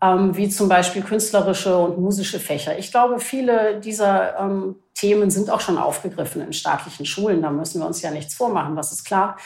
ähm, 0.00 0.36
wie 0.36 0.48
zum 0.48 0.68
Beispiel 0.68 1.02
künstlerische 1.02 1.76
und 1.76 1.98
musische 1.98 2.38
Fächer. 2.38 2.78
Ich 2.78 2.92
glaube, 2.92 3.18
viele 3.18 3.80
dieser 3.80 4.38
ähm, 4.38 4.76
Themen 4.94 5.30
sind 5.30 5.50
auch 5.50 5.60
schon 5.60 5.78
aufgegriffen 5.78 6.42
in 6.42 6.52
staatlichen 6.52 7.06
Schulen. 7.06 7.42
Da 7.42 7.50
müssen 7.50 7.80
wir 7.80 7.86
uns 7.86 8.00
ja 8.00 8.12
nichts 8.12 8.34
vormachen, 8.34 8.76
das 8.76 8.92
ist 8.92 9.04
klar. 9.04 9.36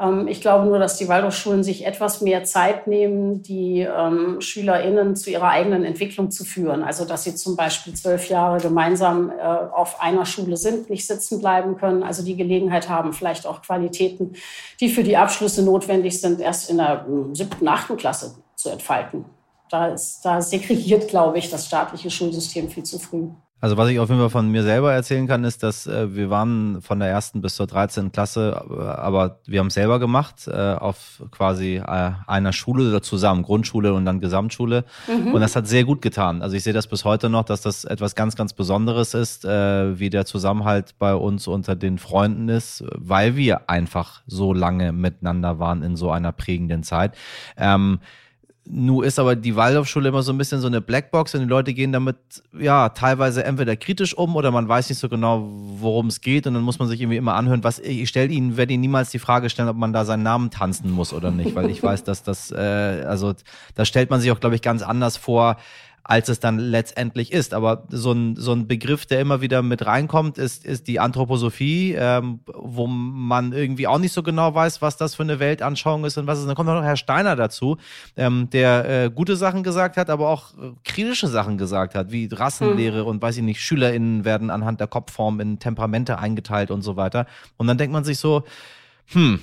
Ähm, 0.00 0.26
ich 0.26 0.40
glaube 0.40 0.66
nur, 0.66 0.78
dass 0.78 0.96
die 0.96 1.08
Waldorfschulen 1.08 1.62
sich 1.62 1.86
etwas 1.86 2.20
mehr 2.20 2.44
Zeit 2.44 2.86
nehmen, 2.86 3.42
die 3.42 3.80
ähm, 3.80 4.40
SchülerInnen 4.40 5.14
zu 5.14 5.30
ihrer 5.30 5.48
eigenen 5.48 5.84
Entwicklung 5.84 6.30
zu 6.30 6.44
führen. 6.44 6.82
Also, 6.82 7.04
dass 7.04 7.24
sie 7.24 7.34
zum 7.34 7.56
Beispiel 7.56 7.94
zwölf 7.94 8.28
Jahre 8.28 8.58
gemeinsam 8.58 9.30
äh, 9.30 9.42
auf 9.42 10.00
einer 10.00 10.24
Schule 10.24 10.56
sind, 10.56 10.88
nicht 10.88 11.06
sitzen 11.06 11.38
bleiben 11.38 11.76
können, 11.76 12.02
also 12.02 12.24
die 12.24 12.36
Gelegenheit 12.36 12.88
haben, 12.88 13.12
vielleicht 13.12 13.46
auch 13.46 13.62
Qualitäten, 13.62 14.32
die 14.80 14.88
für 14.88 15.04
die 15.04 15.16
Abschlüsse 15.16 15.62
notwendig 15.62 16.20
sind, 16.20 16.40
erst 16.40 16.70
in 16.70 16.78
der 16.78 17.06
äh, 17.06 17.34
siebten, 17.34 17.68
achten 17.68 17.96
Klasse 17.96 18.36
zu 18.56 18.70
entfalten. 18.70 19.26
Da, 19.68 19.88
ist, 19.88 20.22
da 20.22 20.40
segregiert, 20.40 21.08
glaube 21.08 21.38
ich, 21.38 21.48
das 21.50 21.66
staatliche 21.66 22.10
Schulsystem 22.10 22.68
viel 22.68 22.82
zu 22.82 22.98
früh. 22.98 23.28
Also 23.60 23.76
was 23.76 23.90
ich 23.90 23.98
auf 23.98 24.08
jeden 24.08 24.20
Fall 24.20 24.30
von 24.30 24.48
mir 24.48 24.62
selber 24.62 24.92
erzählen 24.92 25.26
kann, 25.26 25.44
ist, 25.44 25.62
dass 25.62 25.86
äh, 25.86 26.14
wir 26.14 26.30
waren 26.30 26.80
von 26.80 26.98
der 26.98 27.08
ersten 27.08 27.42
bis 27.42 27.56
zur 27.56 27.66
13. 27.66 28.10
Klasse, 28.10 28.64
äh, 28.70 28.82
aber 28.82 29.40
wir 29.46 29.60
haben 29.60 29.66
es 29.66 29.74
selber 29.74 29.98
gemacht, 29.98 30.48
äh, 30.48 30.52
auf 30.52 31.22
quasi 31.30 31.76
äh, 31.76 32.12
einer 32.26 32.52
Schule 32.52 32.88
oder 32.88 33.02
zusammen, 33.02 33.42
Grundschule 33.42 33.92
und 33.92 34.06
dann 34.06 34.20
Gesamtschule. 34.20 34.84
Mhm. 35.06 35.34
Und 35.34 35.40
das 35.42 35.56
hat 35.56 35.66
sehr 35.66 35.84
gut 35.84 36.00
getan. 36.00 36.40
Also 36.40 36.56
ich 36.56 36.62
sehe 36.62 36.72
das 36.72 36.86
bis 36.86 37.04
heute 37.04 37.28
noch, 37.28 37.44
dass 37.44 37.60
das 37.60 37.84
etwas 37.84 38.14
ganz, 38.14 38.34
ganz 38.34 38.54
Besonderes 38.54 39.12
ist, 39.12 39.44
äh, 39.44 39.98
wie 39.98 40.08
der 40.08 40.24
Zusammenhalt 40.24 40.94
bei 40.98 41.14
uns 41.14 41.46
unter 41.46 41.76
den 41.76 41.98
Freunden 41.98 42.48
ist, 42.48 42.82
weil 42.96 43.36
wir 43.36 43.68
einfach 43.68 44.22
so 44.26 44.54
lange 44.54 44.92
miteinander 44.92 45.58
waren 45.58 45.82
in 45.82 45.96
so 45.96 46.10
einer 46.10 46.32
prägenden 46.32 46.82
Zeit. 46.82 47.14
Ähm, 47.58 48.00
Nu 48.66 49.02
ist 49.02 49.18
aber 49.18 49.36
die 49.36 49.56
Waldorfschule 49.56 50.10
immer 50.10 50.22
so 50.22 50.32
ein 50.32 50.38
bisschen 50.38 50.60
so 50.60 50.66
eine 50.66 50.80
Blackbox 50.80 51.34
und 51.34 51.40
die 51.40 51.46
Leute 51.46 51.72
gehen 51.72 51.92
damit 51.92 52.16
ja 52.58 52.90
teilweise 52.90 53.42
entweder 53.42 53.74
kritisch 53.74 54.14
um 54.14 54.36
oder 54.36 54.50
man 54.50 54.68
weiß 54.68 54.88
nicht 54.90 54.98
so 54.98 55.08
genau, 55.08 55.48
worum 55.48 56.06
es 56.06 56.20
geht 56.20 56.46
und 56.46 56.54
dann 56.54 56.62
muss 56.62 56.78
man 56.78 56.86
sich 56.86 57.00
irgendwie 57.00 57.16
immer 57.16 57.34
anhören, 57.34 57.64
was 57.64 57.78
ich 57.78 58.08
stelle 58.08 58.28
Ihnen, 58.28 58.56
werde 58.56 58.74
Ihnen 58.74 58.82
niemals 58.82 59.10
die 59.10 59.18
Frage 59.18 59.50
stellen, 59.50 59.68
ob 59.68 59.76
man 59.76 59.92
da 59.92 60.04
seinen 60.04 60.22
Namen 60.22 60.50
tanzen 60.50 60.90
muss 60.90 61.12
oder 61.12 61.30
nicht, 61.30 61.54
weil 61.54 61.70
ich 61.70 61.82
weiß, 61.82 62.04
dass 62.04 62.22
das 62.22 62.52
äh, 62.52 63.04
also 63.06 63.34
da 63.74 63.84
stellt 63.84 64.10
man 64.10 64.20
sich 64.20 64.30
auch 64.30 64.40
glaube 64.40 64.54
ich 64.54 64.62
ganz 64.62 64.82
anders 64.82 65.16
vor, 65.16 65.56
als 66.04 66.28
es 66.28 66.40
dann 66.40 66.58
letztendlich 66.58 67.32
ist. 67.32 67.54
Aber 67.54 67.86
so 67.90 68.12
ein, 68.12 68.36
so 68.36 68.52
ein 68.52 68.66
Begriff, 68.66 69.06
der 69.06 69.20
immer 69.20 69.40
wieder 69.40 69.62
mit 69.62 69.86
reinkommt, 69.86 70.38
ist, 70.38 70.64
ist 70.64 70.88
die 70.88 71.00
Anthroposophie, 71.00 71.94
ähm, 71.98 72.40
wo 72.46 72.86
man 72.86 73.52
irgendwie 73.52 73.86
auch 73.86 73.98
nicht 73.98 74.12
so 74.12 74.22
genau 74.22 74.54
weiß, 74.54 74.82
was 74.82 74.96
das 74.96 75.14
für 75.14 75.22
eine 75.22 75.38
Weltanschauung 75.38 76.04
ist 76.04 76.18
und 76.18 76.26
was 76.26 76.38
ist. 76.38 76.46
Dann 76.46 76.54
kommt 76.54 76.68
noch 76.68 76.82
Herr 76.82 76.96
Steiner 76.96 77.36
dazu, 77.36 77.76
ähm, 78.16 78.48
der 78.50 79.04
äh, 79.04 79.10
gute 79.10 79.36
Sachen 79.36 79.62
gesagt 79.62 79.96
hat, 79.96 80.10
aber 80.10 80.28
auch 80.28 80.54
äh, 80.54 80.72
kritische 80.84 81.28
Sachen 81.28 81.58
gesagt 81.58 81.94
hat, 81.94 82.10
wie 82.10 82.28
Rassenlehre 82.30 83.00
hm. 83.00 83.06
und 83.06 83.22
weiß 83.22 83.36
ich 83.36 83.42
nicht, 83.42 83.60
SchülerInnen 83.60 84.24
werden 84.24 84.50
anhand 84.50 84.80
der 84.80 84.86
Kopfform 84.88 85.40
in 85.40 85.58
Temperamente 85.58 86.18
eingeteilt 86.18 86.70
und 86.70 86.82
so 86.82 86.96
weiter. 86.96 87.26
Und 87.56 87.66
dann 87.66 87.78
denkt 87.78 87.92
man 87.92 88.04
sich 88.04 88.18
so, 88.18 88.44
hm, 89.06 89.40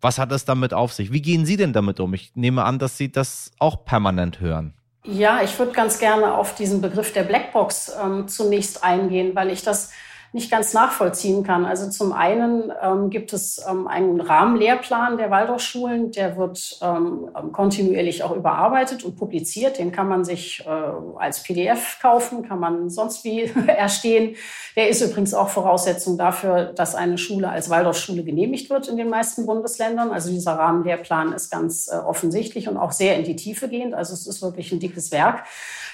was 0.00 0.18
hat 0.18 0.32
es 0.32 0.44
damit 0.44 0.74
auf 0.74 0.92
sich? 0.92 1.12
Wie 1.12 1.22
gehen 1.22 1.46
Sie 1.46 1.56
denn 1.56 1.72
damit 1.72 2.00
um? 2.00 2.12
Ich 2.12 2.32
nehme 2.34 2.64
an, 2.64 2.78
dass 2.78 2.98
Sie 2.98 3.10
das 3.10 3.52
auch 3.58 3.84
permanent 3.84 4.40
hören. 4.40 4.74
Ja, 5.04 5.42
ich 5.42 5.58
würde 5.58 5.72
ganz 5.72 5.98
gerne 5.98 6.34
auf 6.34 6.54
diesen 6.54 6.80
Begriff 6.80 7.12
der 7.12 7.24
Blackbox 7.24 7.92
ähm, 8.00 8.28
zunächst 8.28 8.84
eingehen, 8.84 9.34
weil 9.34 9.50
ich 9.50 9.62
das 9.62 9.90
nicht 10.34 10.50
ganz 10.50 10.72
nachvollziehen 10.72 11.42
kann. 11.44 11.66
Also 11.66 11.90
zum 11.90 12.14
einen 12.14 12.72
ähm, 12.82 13.10
gibt 13.10 13.34
es 13.34 13.62
ähm, 13.68 13.86
einen 13.86 14.18
Rahmenlehrplan 14.18 15.18
der 15.18 15.30
Waldorfschulen, 15.30 16.10
der 16.10 16.38
wird 16.38 16.78
ähm, 16.80 17.28
kontinuierlich 17.52 18.22
auch 18.22 18.34
überarbeitet 18.34 19.04
und 19.04 19.16
publiziert. 19.16 19.78
Den 19.78 19.92
kann 19.92 20.08
man 20.08 20.24
sich 20.24 20.64
äh, 20.66 20.70
als 21.18 21.42
PDF 21.42 21.98
kaufen, 22.00 22.48
kann 22.48 22.58
man 22.58 22.88
sonst 22.88 23.24
wie 23.24 23.42
erstehen. 23.66 24.34
Der 24.74 24.88
ist 24.88 25.02
übrigens 25.02 25.34
auch 25.34 25.50
Voraussetzung 25.50 26.16
dafür, 26.16 26.64
dass 26.64 26.94
eine 26.94 27.18
Schule 27.18 27.50
als 27.50 27.68
Waldorfschule 27.68 28.24
genehmigt 28.24 28.70
wird 28.70 28.88
in 28.88 28.96
den 28.96 29.10
meisten 29.10 29.44
Bundesländern. 29.44 30.12
Also 30.12 30.30
dieser 30.30 30.52
Rahmenlehrplan 30.52 31.34
ist 31.34 31.50
ganz 31.50 31.88
äh, 31.88 31.96
offensichtlich 31.96 32.68
und 32.68 32.78
auch 32.78 32.92
sehr 32.92 33.18
in 33.18 33.24
die 33.24 33.36
Tiefe 33.36 33.68
gehend. 33.68 33.92
Also 33.92 34.14
es 34.14 34.26
ist 34.26 34.40
wirklich 34.40 34.72
ein 34.72 34.80
dickes 34.80 35.12
Werk. 35.12 35.44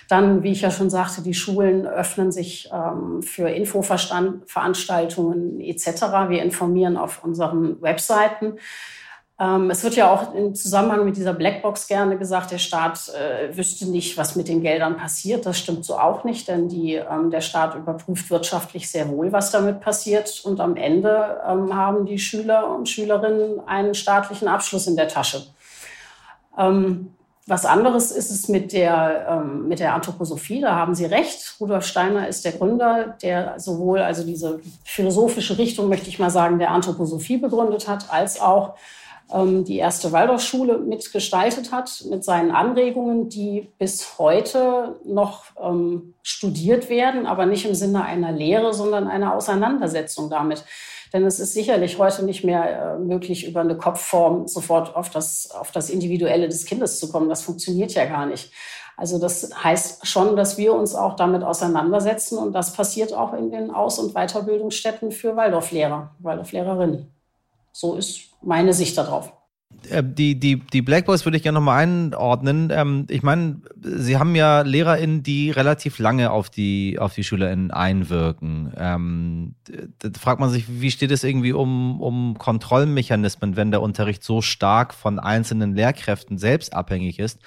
Dann, 0.09 0.43
wie 0.43 0.53
ich 0.53 0.63
ja 0.63 0.71
schon 0.71 0.89
sagte, 0.89 1.21
die 1.23 1.35
Schulen 1.35 1.87
öffnen 1.87 2.33
sich 2.33 2.71
ähm, 2.73 3.23
für 3.23 3.51
Infoveranstaltungen 3.51 5.61
etc. 5.61 5.87
Wir 6.29 6.43
informieren 6.43 6.97
auf 6.97 7.23
unseren 7.23 7.83
Webseiten. 7.83 8.55
Ähm, 9.41 9.71
es 9.71 9.85
wird 9.85 9.95
ja 9.95 10.11
auch 10.11 10.35
im 10.35 10.55
Zusammenhang 10.55 11.05
mit 11.05 11.17
dieser 11.17 11.33
Blackbox 11.33 11.87
gerne 11.87 12.19
gesagt, 12.19 12.51
der 12.51 12.59
Staat 12.59 13.09
äh, 13.11 13.57
wüsste 13.57 13.89
nicht, 13.89 14.17
was 14.17 14.35
mit 14.35 14.49
den 14.49 14.63
Geldern 14.63 14.97
passiert. 14.97 15.47
Das 15.47 15.59
stimmt 15.59 15.85
so 15.85 15.97
auch 15.97 16.25
nicht, 16.25 16.49
denn 16.49 16.69
die, 16.69 16.95
ähm, 16.95 17.31
der 17.31 17.41
Staat 17.41 17.77
überprüft 17.77 18.31
wirtschaftlich 18.31 18.91
sehr 18.91 19.09
wohl, 19.11 19.31
was 19.31 19.53
damit 19.53 19.81
passiert. 19.81 20.43
Und 20.45 20.59
am 20.59 20.75
Ende 20.75 21.41
ähm, 21.47 21.75
haben 21.75 22.05
die 22.05 22.19
Schüler 22.19 22.75
und 22.75 22.89
Schülerinnen 22.89 23.61
einen 23.69 23.95
staatlichen 23.95 24.49
Abschluss 24.49 24.89
in 24.89 24.97
der 24.97 25.07
Tasche. 25.07 25.43
Ähm, 26.57 27.15
was 27.49 27.65
anderes 27.65 28.11
ist 28.11 28.31
es 28.31 28.49
mit 28.49 28.73
der, 28.73 29.27
ähm, 29.31 29.69
mit 29.69 29.81
der 29.81 29.95
Anthroposophie, 29.95 30.61
da 30.61 30.75
haben 30.75 30.95
Sie 30.95 31.07
recht. 31.07 31.57
Rudolf 31.59 31.87
Steiner 31.87 32.29
ist 32.29 32.45
der 32.45 32.53
Gründer, 32.53 33.17
der 33.23 33.59
sowohl 33.59 34.01
also 34.01 34.23
diese 34.23 34.61
philosophische 34.85 35.57
Richtung, 35.57 35.89
möchte 35.89 36.11
ich 36.11 36.19
mal 36.19 36.31
sagen, 36.31 36.59
der 36.59 36.71
Anthroposophie 36.71 37.39
begründet 37.39 37.89
hat, 37.89 38.13
als 38.13 38.41
auch 38.41 38.75
ähm, 39.33 39.65
die 39.65 39.79
erste 39.79 40.13
Waldorfschule 40.13 40.79
mitgestaltet 40.79 41.73
hat 41.73 42.05
mit 42.11 42.23
seinen 42.23 42.51
Anregungen, 42.51 43.31
die 43.31 43.69
bis 43.79 44.19
heute 44.19 44.97
noch 45.05 45.45
ähm, 45.59 46.15
studiert 46.23 46.91
werden, 46.91 47.27
aber 47.27 47.47
nicht 47.47 47.65
im 47.65 47.75
Sinne 47.75 48.05
einer 48.05 48.33
Lehre, 48.33 48.75
sondern 48.75 49.09
einer 49.09 49.35
Auseinandersetzung 49.35 50.29
damit. 50.29 50.65
Denn 51.13 51.25
es 51.25 51.41
ist 51.41 51.55
sicherlich 51.55 51.99
heute 51.99 52.25
nicht 52.25 52.45
mehr 52.45 52.97
äh, 52.97 52.99
möglich, 52.99 53.47
über 53.47 53.61
eine 53.61 53.77
Kopfform 53.77 54.47
sofort 54.47 54.95
auf 54.95 55.11
das, 55.11 55.51
auf 55.51 55.73
das 55.73 55.91
Individuelle 55.91 56.49
des 56.49 56.65
Kindes 56.65 56.99
zu 56.99 57.11
kommen. 57.11 57.29
Das 57.29 57.43
funktioniert 57.43 57.93
ja 57.95 58.05
gar 58.05 58.27
nicht. 58.27 58.53
Also 58.97 59.19
das 59.21 59.51
heißt 59.63 60.07
schon, 60.07 60.35
dass 60.35 60.59
wir 60.59 60.75
uns 60.75 60.95
auch 60.95 61.15
damit 61.15 61.45
auseinandersetzen 61.45 62.37
und 62.37 62.53
das 62.53 62.73
passiert 62.73 63.13
auch 63.15 63.33
in 63.33 63.51
den 63.51 63.71
Aus- 63.71 64.01
und 64.01 64.13
Weiterbildungsstätten 64.15 65.13
für 65.13 65.37
Waldorflehrer, 65.37 66.11
Waldorflehrerinnen. 66.19 67.13
So 67.73 67.95
ist 67.95 68.23
meine 68.43 68.75
Sicht 68.75 68.99
darauf. 68.99 69.33
Äh, 69.89 70.03
die, 70.05 70.39
die, 70.39 70.57
die 70.57 70.83
Black 70.83 71.07
Boys 71.07 71.25
würde 71.25 71.37
ich 71.37 71.43
gerne 71.43 71.59
nochmal 71.59 71.83
einordnen. 71.83 72.71
Ähm, 72.73 73.07
ich 73.09 73.23
meine, 73.23 73.61
Sie 73.81 74.17
haben 74.17 74.35
ja 74.35 74.63
LehrerInnen, 74.63 75.23
die 75.23 75.51
relativ 75.51 75.99
lange 75.99 76.31
auf 76.31 76.51
die, 76.51 76.99
auf 76.99 77.15
die 77.15 77.25
SchülerInnen 77.25 77.71
einwirken. 77.71 78.73
Ähm, 78.77 79.55
da 79.99 80.11
fragt 80.19 80.41
man 80.41 80.51
sich, 80.51 80.65
wie 80.69 80.91
steht 80.91 81.11
es 81.11 81.25
irgendwie 81.25 81.53
um, 81.53 82.01
um 82.01 82.37
Kontrollmechanismen, 82.39 83.57
wenn 83.57 83.71
der 83.71 83.83
Unterricht 83.83 84.23
so 84.23 84.43
stark 84.43 84.95
von 84.95 85.19
einzelnen 85.19 85.75
Lehrkräften 85.75 86.39
selbst 86.39 86.75
abhängig 86.75 87.19
ist? 87.19 87.41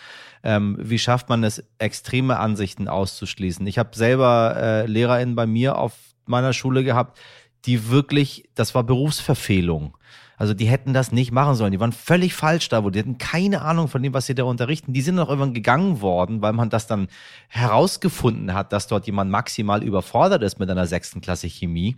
Ähm, 0.43 0.77
wie 0.79 0.99
schafft 0.99 1.29
man 1.29 1.43
es, 1.43 1.63
extreme 1.77 2.39
Ansichten 2.39 2.87
auszuschließen? 2.87 3.65
Ich 3.67 3.77
habe 3.77 3.95
selber 3.95 4.55
äh, 4.57 4.85
LehrerInnen 4.85 5.35
bei 5.35 5.45
mir 5.45 5.77
auf 5.77 5.93
meiner 6.25 6.53
Schule 6.53 6.83
gehabt, 6.83 7.19
die 7.65 7.89
wirklich, 7.89 8.49
das 8.55 8.73
war 8.73 8.83
Berufsverfehlung 8.83 9.95
also 10.41 10.55
die 10.55 10.65
hätten 10.65 10.91
das 10.91 11.11
nicht 11.11 11.31
machen 11.31 11.53
sollen. 11.53 11.71
Die 11.71 11.79
waren 11.79 11.91
völlig 11.91 12.33
falsch 12.33 12.67
da, 12.67 12.83
wo 12.83 12.89
die 12.89 12.97
hatten 12.97 13.19
keine 13.19 13.61
Ahnung 13.61 13.87
von 13.87 14.01
dem, 14.01 14.15
was 14.15 14.25
sie 14.25 14.33
da 14.33 14.43
unterrichten. 14.43 14.91
Die 14.91 15.03
sind 15.03 15.19
auch 15.19 15.29
irgendwann 15.29 15.53
gegangen 15.53 16.01
worden, 16.01 16.41
weil 16.41 16.51
man 16.51 16.71
das 16.71 16.87
dann 16.87 17.09
herausgefunden 17.47 18.55
hat, 18.55 18.73
dass 18.73 18.87
dort 18.87 19.05
jemand 19.05 19.29
maximal 19.29 19.83
überfordert 19.83 20.41
ist 20.41 20.57
mit 20.57 20.67
einer 20.67 20.87
sechsten 20.87 21.21
Klasse 21.21 21.47
Chemie. 21.47 21.95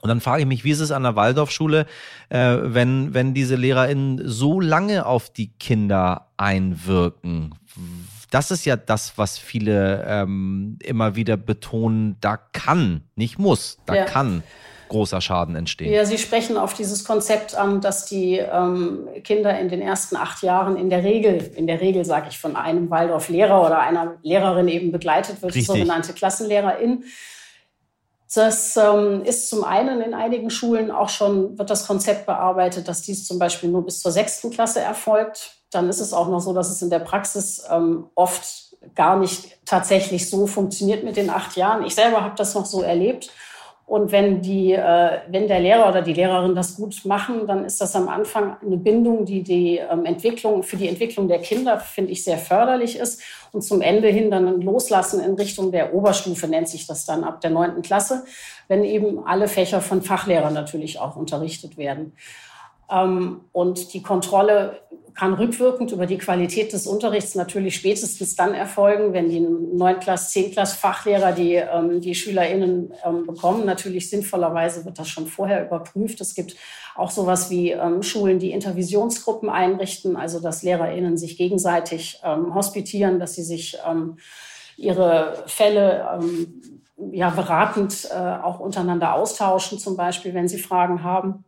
Und 0.00 0.08
dann 0.08 0.22
frage 0.22 0.40
ich 0.40 0.48
mich, 0.48 0.64
wie 0.64 0.70
ist 0.70 0.80
es 0.80 0.90
an 0.90 1.02
der 1.02 1.16
Waldorfschule, 1.16 1.84
äh, 2.30 2.56
wenn, 2.62 3.12
wenn 3.12 3.34
diese 3.34 3.56
LehrerInnen 3.56 4.22
so 4.24 4.58
lange 4.58 5.04
auf 5.04 5.28
die 5.28 5.48
Kinder 5.48 6.28
einwirken? 6.38 7.56
Das 8.30 8.50
ist 8.50 8.64
ja 8.64 8.76
das, 8.76 9.18
was 9.18 9.36
viele 9.36 10.02
ähm, 10.08 10.78
immer 10.82 11.14
wieder 11.14 11.36
betonen, 11.36 12.16
da 12.22 12.38
kann, 12.38 13.02
nicht 13.16 13.38
muss, 13.38 13.80
da 13.84 13.96
ja. 13.96 14.04
kann 14.06 14.42
großer 14.88 15.20
Schaden 15.20 15.56
entstehen. 15.56 15.92
Ja, 15.92 16.04
Sie 16.04 16.18
sprechen 16.18 16.56
auf 16.56 16.74
dieses 16.74 17.04
Konzept 17.04 17.54
an, 17.54 17.80
dass 17.80 18.06
die 18.06 18.38
ähm, 18.38 19.08
Kinder 19.24 19.58
in 19.58 19.68
den 19.68 19.80
ersten 19.80 20.16
acht 20.16 20.42
Jahren 20.42 20.76
in 20.76 20.90
der 20.90 21.04
Regel, 21.04 21.52
in 21.54 21.66
der 21.66 21.80
Regel 21.80 22.04
sage 22.04 22.26
ich 22.30 22.38
von 22.38 22.56
einem 22.56 22.90
Waldorf-Lehrer 22.90 23.64
oder 23.64 23.80
einer 23.80 24.16
Lehrerin 24.22 24.68
eben 24.68 24.92
begleitet 24.92 25.42
wird, 25.42 25.54
Richtig. 25.54 25.66
sogenannte 25.66 26.12
Klassenlehrerin. 26.12 27.04
Das 28.34 28.76
ähm, 28.76 29.22
ist 29.24 29.48
zum 29.48 29.64
einen 29.64 30.00
in 30.00 30.12
einigen 30.12 30.50
Schulen 30.50 30.90
auch 30.90 31.08
schon, 31.08 31.58
wird 31.58 31.70
das 31.70 31.86
Konzept 31.86 32.26
bearbeitet, 32.26 32.88
dass 32.88 33.02
dies 33.02 33.26
zum 33.26 33.38
Beispiel 33.38 33.70
nur 33.70 33.84
bis 33.84 34.00
zur 34.00 34.10
sechsten 34.10 34.50
Klasse 34.50 34.80
erfolgt. 34.80 35.56
Dann 35.70 35.88
ist 35.88 36.00
es 36.00 36.12
auch 36.12 36.28
noch 36.28 36.40
so, 36.40 36.52
dass 36.52 36.70
es 36.70 36.82
in 36.82 36.90
der 36.90 36.98
Praxis 36.98 37.64
ähm, 37.70 38.06
oft 38.14 38.76
gar 38.94 39.18
nicht 39.18 39.58
tatsächlich 39.64 40.28
so 40.28 40.46
funktioniert 40.46 41.04
mit 41.04 41.16
den 41.16 41.30
acht 41.30 41.56
Jahren. 41.56 41.84
Ich 41.84 41.94
selber 41.94 42.22
habe 42.22 42.34
das 42.36 42.54
noch 42.54 42.66
so 42.66 42.82
erlebt. 42.82 43.30
Und 43.86 44.10
wenn, 44.10 44.42
die, 44.42 44.72
äh, 44.72 45.18
wenn 45.28 45.46
der 45.46 45.60
Lehrer 45.60 45.88
oder 45.88 46.02
die 46.02 46.12
Lehrerin 46.12 46.56
das 46.56 46.74
gut 46.74 47.04
machen, 47.04 47.46
dann 47.46 47.64
ist 47.64 47.80
das 47.80 47.94
am 47.94 48.08
Anfang 48.08 48.56
eine 48.60 48.76
Bindung, 48.76 49.24
die 49.24 49.44
die 49.44 49.78
ähm, 49.78 50.04
Entwicklung, 50.04 50.64
für 50.64 50.76
die 50.76 50.88
Entwicklung 50.88 51.28
der 51.28 51.38
Kinder, 51.38 51.78
finde 51.78 52.10
ich, 52.10 52.24
sehr 52.24 52.38
förderlich 52.38 52.98
ist. 52.98 53.22
Und 53.52 53.62
zum 53.62 53.80
Ende 53.82 54.08
hin 54.08 54.28
dann 54.28 54.48
ein 54.48 54.60
Loslassen 54.60 55.20
in 55.20 55.34
Richtung 55.34 55.70
der 55.70 55.94
Oberstufe 55.94 56.48
nennt 56.48 56.68
sich 56.68 56.88
das 56.88 57.06
dann 57.06 57.22
ab 57.22 57.40
der 57.40 57.50
neunten 57.50 57.82
Klasse, 57.82 58.24
wenn 58.66 58.82
eben 58.82 59.24
alle 59.24 59.46
Fächer 59.46 59.80
von 59.80 60.02
Fachlehrern 60.02 60.52
natürlich 60.52 60.98
auch 60.98 61.14
unterrichtet 61.14 61.76
werden. 61.76 62.12
Ähm, 62.90 63.40
und 63.52 63.92
die 63.94 64.02
Kontrolle 64.02 64.80
kann 65.14 65.32
rückwirkend 65.32 65.92
über 65.92 66.04
die 66.04 66.18
Qualität 66.18 66.74
des 66.74 66.86
Unterrichts 66.86 67.34
natürlich 67.34 67.76
spätestens 67.76 68.36
dann 68.36 68.52
erfolgen, 68.52 69.14
wenn 69.14 69.30
die 69.30 69.40
9 69.40 69.98
Klass, 70.00 70.30
10 70.30 70.52
Klass 70.52 70.74
Fachlehrer 70.74 71.32
die, 71.32 71.54
ähm, 71.54 72.02
die 72.02 72.14
SchülerInnen 72.14 72.92
ähm, 73.02 73.26
bekommen. 73.26 73.64
Natürlich 73.64 74.10
sinnvollerweise 74.10 74.84
wird 74.84 74.98
das 74.98 75.08
schon 75.08 75.26
vorher 75.26 75.64
überprüft. 75.64 76.20
Es 76.20 76.34
gibt 76.34 76.56
auch 76.94 77.10
sowas 77.10 77.50
wie 77.50 77.76
Schulen, 78.00 78.38
die 78.38 78.52
Intervisionsgruppen 78.52 79.50
einrichten, 79.50 80.16
also 80.16 80.40
dass 80.40 80.62
LehrerInnen 80.62 81.18
sich 81.18 81.36
gegenseitig 81.36 82.22
hospitieren, 82.24 83.20
dass 83.20 83.34
sie 83.34 83.42
sich 83.42 83.76
ihre 84.78 85.44
Fälle 85.46 86.20
ja, 87.12 87.30
beratend 87.30 88.08
äh, 88.10 88.14
auch 88.14 88.60
untereinander 88.60 89.14
austauschen, 89.14 89.78
zum 89.78 89.96
Beispiel, 89.96 90.34
wenn 90.34 90.48
sie 90.48 90.58
Fragen 90.58 91.02
haben. 91.02 91.44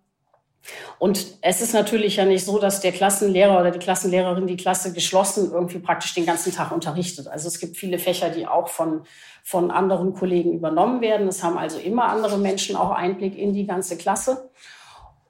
Und 0.98 1.26
es 1.40 1.60
ist 1.60 1.72
natürlich 1.72 2.16
ja 2.16 2.24
nicht 2.24 2.44
so, 2.44 2.58
dass 2.58 2.80
der 2.80 2.92
Klassenlehrer 2.92 3.60
oder 3.60 3.70
die 3.70 3.78
Klassenlehrerin 3.78 4.46
die 4.46 4.56
Klasse 4.56 4.92
geschlossen 4.92 5.50
irgendwie 5.52 5.78
praktisch 5.78 6.14
den 6.14 6.26
ganzen 6.26 6.52
Tag 6.52 6.72
unterrichtet. 6.72 7.28
Also 7.28 7.48
es 7.48 7.58
gibt 7.60 7.76
viele 7.76 7.98
Fächer, 7.98 8.30
die 8.30 8.46
auch 8.46 8.68
von, 8.68 9.02
von 9.44 9.70
anderen 9.70 10.14
Kollegen 10.14 10.52
übernommen 10.52 11.00
werden. 11.00 11.28
Es 11.28 11.42
haben 11.42 11.56
also 11.56 11.78
immer 11.78 12.06
andere 12.06 12.38
Menschen 12.38 12.76
auch 12.76 12.90
Einblick 12.90 13.36
in 13.36 13.54
die 13.54 13.66
ganze 13.66 13.96
Klasse. 13.96 14.50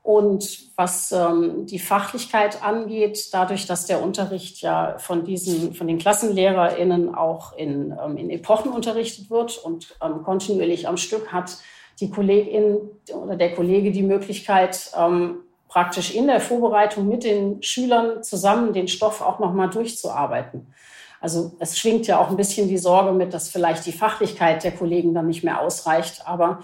Und 0.02 0.74
was 0.76 1.12
ähm, 1.12 1.66
die 1.66 1.78
Fachlichkeit 1.78 2.62
angeht, 2.62 3.28
dadurch, 3.32 3.66
dass 3.66 3.84
der 3.84 4.02
Unterricht 4.02 4.62
ja 4.62 4.96
von 4.96 5.26
diesen, 5.26 5.74
von 5.74 5.86
den 5.86 5.98
KlassenlehrerInnen 5.98 7.14
auch 7.14 7.52
in, 7.58 7.94
ähm, 8.02 8.16
in 8.16 8.30
Epochen 8.30 8.72
unterrichtet 8.72 9.28
wird 9.28 9.58
und 9.58 9.96
ähm, 10.02 10.22
kontinuierlich 10.22 10.88
am 10.88 10.96
Stück 10.96 11.30
hat 11.30 11.58
die 12.00 12.10
Kollegin 12.10 12.78
oder 13.12 13.36
der 13.36 13.54
Kollege 13.54 13.90
die 13.90 14.02
Möglichkeit, 14.02 14.90
ähm, 14.96 15.40
praktisch 15.68 16.14
in 16.14 16.26
der 16.26 16.40
Vorbereitung 16.40 17.08
mit 17.08 17.24
den 17.24 17.62
Schülern 17.62 18.22
zusammen 18.22 18.72
den 18.72 18.88
Stoff 18.88 19.20
auch 19.20 19.38
nochmal 19.38 19.68
durchzuarbeiten. 19.68 20.72
Also 21.20 21.52
es 21.58 21.78
schwingt 21.78 22.06
ja 22.06 22.20
auch 22.20 22.30
ein 22.30 22.36
bisschen 22.36 22.68
die 22.68 22.78
Sorge 22.78 23.12
mit, 23.12 23.34
dass 23.34 23.48
vielleicht 23.48 23.84
die 23.86 23.92
Fachlichkeit 23.92 24.62
der 24.64 24.72
Kollegen 24.72 25.14
dann 25.14 25.26
nicht 25.26 25.42
mehr 25.42 25.60
ausreicht. 25.60 26.22
Aber 26.26 26.60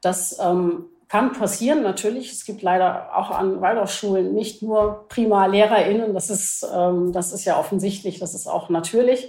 das 0.00 0.38
ähm, 0.40 0.84
kann 1.08 1.32
passieren, 1.32 1.82
natürlich. 1.82 2.32
Es 2.32 2.44
gibt 2.44 2.62
leider 2.62 3.16
auch 3.16 3.30
an 3.30 3.60
Waldorfschulen 3.60 4.34
nicht 4.34 4.62
nur 4.62 5.06
prima 5.08 5.46
LehrerInnen. 5.46 6.12
Das 6.12 6.28
ist, 6.28 6.66
ähm, 6.74 7.12
das 7.12 7.32
ist 7.32 7.44
ja 7.44 7.58
offensichtlich, 7.58 8.18
das 8.18 8.34
ist 8.34 8.46
auch 8.46 8.68
natürlich. 8.68 9.28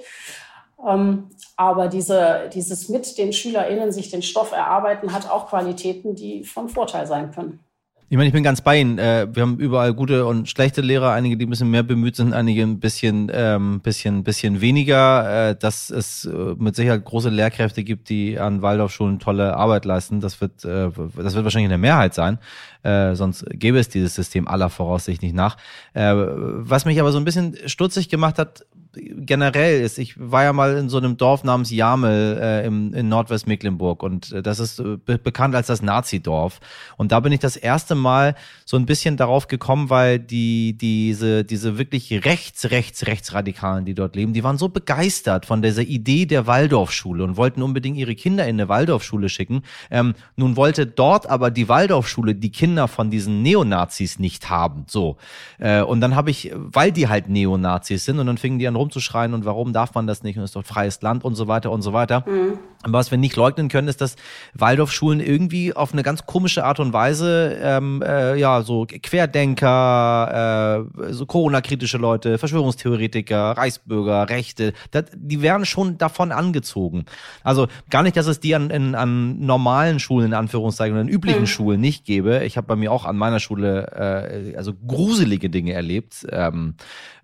Ähm, 0.88 1.30
aber 1.56 1.88
diese, 1.88 2.50
dieses 2.54 2.90
mit 2.90 3.18
den 3.18 3.34
SchülerInnen 3.34 3.92
sich 3.92 4.10
den 4.10 4.22
Stoff 4.22 4.52
erarbeiten 4.52 5.14
hat 5.14 5.30
auch 5.30 5.48
Qualitäten, 5.50 6.16
die 6.16 6.44
von 6.44 6.70
Vorteil 6.70 7.08
sein 7.08 7.32
können. 7.32 7.60
Ich 8.08 8.18
meine, 8.18 8.28
ich 8.28 8.34
bin 8.34 8.44
ganz 8.44 8.62
bei 8.62 8.80
Ihnen. 8.80 9.00
Äh, 9.00 9.28
wir 9.34 9.42
haben 9.42 9.58
überall 9.58 9.96
gute 9.96 10.28
und 10.28 10.48
schlechte 10.48 10.82
Lehrer, 10.82 11.12
einige, 11.12 11.38
die 11.38 11.48
ein 11.48 11.50
bisschen 11.50 11.72
mehr 11.72 11.82
bemüht 11.82 12.16
sind, 12.16 12.34
einige 12.34 12.62
ein 12.62 12.80
bisschen, 12.80 13.32
ähm, 13.34 13.82
bisschen, 13.82 14.24
bisschen 14.24 14.62
weniger. 14.62 15.50
Äh, 15.50 15.56
dass 15.56 15.90
es 15.90 16.26
äh, 16.26 16.54
mit 16.60 16.76
Sicherheit 16.76 17.04
große 17.04 17.30
Lehrkräfte 17.30 17.84
gibt, 17.84 18.10
die 18.10 18.38
an 18.38 18.62
Waldorfschulen 18.62 19.18
tolle 19.18 19.58
Arbeit 19.58 19.86
leisten. 19.86 20.22
Das 20.22 20.40
wird, 20.40 20.64
das 20.64 20.96
wird 20.96 21.44
wahrscheinlich 21.44 21.72
eine 21.72 21.78
Mehrheit 21.80 22.14
sein. 22.14 22.40
Sonst 22.84 23.46
gäbe 23.50 23.80
es 23.80 23.90
dieses 23.90 24.14
System 24.14 24.48
aller 24.48 24.70
Voraussicht 24.70 25.24
nicht 25.24 25.34
nach. 25.34 25.58
Was 25.94 26.86
mich 26.86 27.00
aber 27.00 27.12
so 27.12 27.18
ein 27.18 27.26
bisschen 27.26 27.58
stutzig 27.66 28.10
gemacht 28.10 28.38
hat, 28.38 28.66
generell 28.96 29.82
ist, 29.82 29.98
ich 29.98 30.16
war 30.20 30.44
ja 30.44 30.54
mal 30.54 30.78
in 30.78 30.90
so 30.90 30.98
einem 30.98 31.18
Dorf 31.18 31.44
namens 31.44 31.72
Jamel 31.72 32.40
äh, 32.42 32.66
im, 32.66 32.94
in 32.94 33.10
Nordwestmecklenburg 33.10 34.04
und 34.04 34.32
äh, 34.32 34.42
das 34.42 34.60
ist 34.60 34.80
äh, 34.80 34.98
be 34.98 35.18
bekannt 35.18 35.56
als 35.56 35.68
das 35.68 35.82
Nazi-Dorf. 35.82 36.60
Und 36.98 37.12
da 37.12 37.20
bin 37.20 37.32
ich 37.32 37.40
das 37.40 37.56
erste 37.56 37.96
Mal 37.96 38.36
so 38.66 38.78
ein 38.78 38.86
bisschen 38.86 39.18
darauf 39.18 39.48
gekommen, 39.48 39.90
weil 39.90 40.20
die, 40.20 40.78
diese, 40.78 41.44
diese 41.44 41.78
wirklich 41.78 42.26
rechts, 42.26 42.72
rechts, 42.72 43.08
rechtsradikalen, 43.08 43.86
die 43.86 43.94
dort 43.94 44.16
leben, 44.16 44.34
die 44.34 44.44
waren 44.44 44.58
so 44.58 44.70
begeistert 44.70 45.46
von 45.46 45.62
dieser 45.62 45.82
Idee 45.82 46.26
der 46.26 46.48
Waldorfschule 46.48 47.24
und 47.24 47.38
wollten 47.38 47.62
unbedingt 47.62 47.98
ihre 47.98 48.16
Kinder 48.16 48.44
in 48.44 48.56
eine 48.56 48.70
Waldorfschule 48.70 49.30
schicken. 49.30 49.64
Ähm, 49.92 50.14
nun 50.36 50.56
wollte 50.56 50.88
dort 50.88 51.30
aber 51.30 51.52
die 51.52 51.70
Waldorfschule 51.70 52.36
die 52.36 52.52
Kinder 52.52 52.88
von 52.88 53.10
diesen 53.10 53.42
Neonazis 53.42 54.20
nicht 54.20 54.50
haben. 54.50 54.86
So. 54.88 55.18
Äh, 55.58 55.82
und 55.82 56.02
dann 56.02 56.16
habe 56.16 56.32
ich, 56.32 56.52
weil 56.54 56.92
die 56.92 57.08
halt 57.08 57.30
Neonazis 57.30 58.06
sind 58.06 58.20
und 58.20 58.28
dann 58.28 58.38
fingen 58.38 58.60
die 58.60 58.68
an 58.68 58.76
rumzuschreien 58.86 59.34
und 59.34 59.46
warum 59.46 59.74
darf 59.74 59.94
man 59.96 60.08
das 60.08 60.24
nicht 60.24 60.38
und 60.38 60.44
es 60.44 60.52
ist 60.52 60.56
doch 60.56 60.66
freies 60.66 61.02
Land 61.02 61.24
und 61.24 61.36
so 61.36 61.48
weiter 61.48 61.72
und 61.72 61.82
so 61.82 61.94
weiter. 61.94 62.24
Mhm. 62.28 62.60
Aber 62.86 63.00
was 63.00 63.10
wir 63.10 63.18
nicht 63.18 63.36
leugnen 63.36 63.68
können, 63.68 63.88
ist, 63.88 64.00
dass 64.00 64.16
Waldorfschulen 64.54 65.20
irgendwie 65.20 65.74
auf 65.74 65.92
eine 65.92 66.04
ganz 66.04 66.28
komische 66.28 66.64
Art 66.64 66.80
und 66.80 66.94
Weise, 66.94 67.58
ähm, 67.60 68.04
äh, 68.06 68.38
ja, 68.38 68.62
so 68.62 68.86
Querdenker, 68.86 70.86
äh, 71.02 71.12
so 71.12 71.26
Corona-kritische 71.26 71.98
Leute, 71.98 72.38
Verschwörungstheoretiker, 72.38 73.58
Reichsbürger, 73.58 74.30
Rechte, 74.30 74.74
das, 74.92 75.06
die 75.16 75.42
werden 75.42 75.66
schon 75.66 75.98
davon 75.98 76.32
angezogen. 76.32 77.06
Also 77.44 77.68
gar 77.90 78.04
nicht, 78.04 78.18
dass 78.18 78.28
es 78.28 78.40
die 78.40 78.54
an, 78.54 78.70
in, 78.70 78.94
an 78.94 79.40
normalen 79.40 80.00
Schulen, 80.00 80.28
in 80.28 80.34
Anführungszeichen, 80.36 80.96
in 80.96 81.08
üblichen 81.08 81.42
mhm. 81.42 81.48
Schulen 81.48 81.82
nicht 81.82 82.06
gäbe. 82.06 82.44
Ich 82.44 82.56
habe 82.56 82.68
bei 82.68 82.76
mir 82.76 82.92
auch 82.92 83.06
an 83.06 83.18
meiner 83.18 83.40
Schule 83.40 83.88
äh, 83.96 84.56
also 84.58 84.74
gruselige 84.86 85.50
Dinge 85.50 85.74
erlebt. 85.74 86.28
Ähm, 86.30 86.76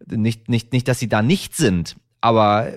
nicht, 0.07 0.49
nicht, 0.49 0.73
nicht, 0.73 0.87
dass 0.87 0.97
sie 0.97 1.07
da 1.07 1.21
nicht 1.21 1.55
sind, 1.55 1.97
aber 2.19 2.69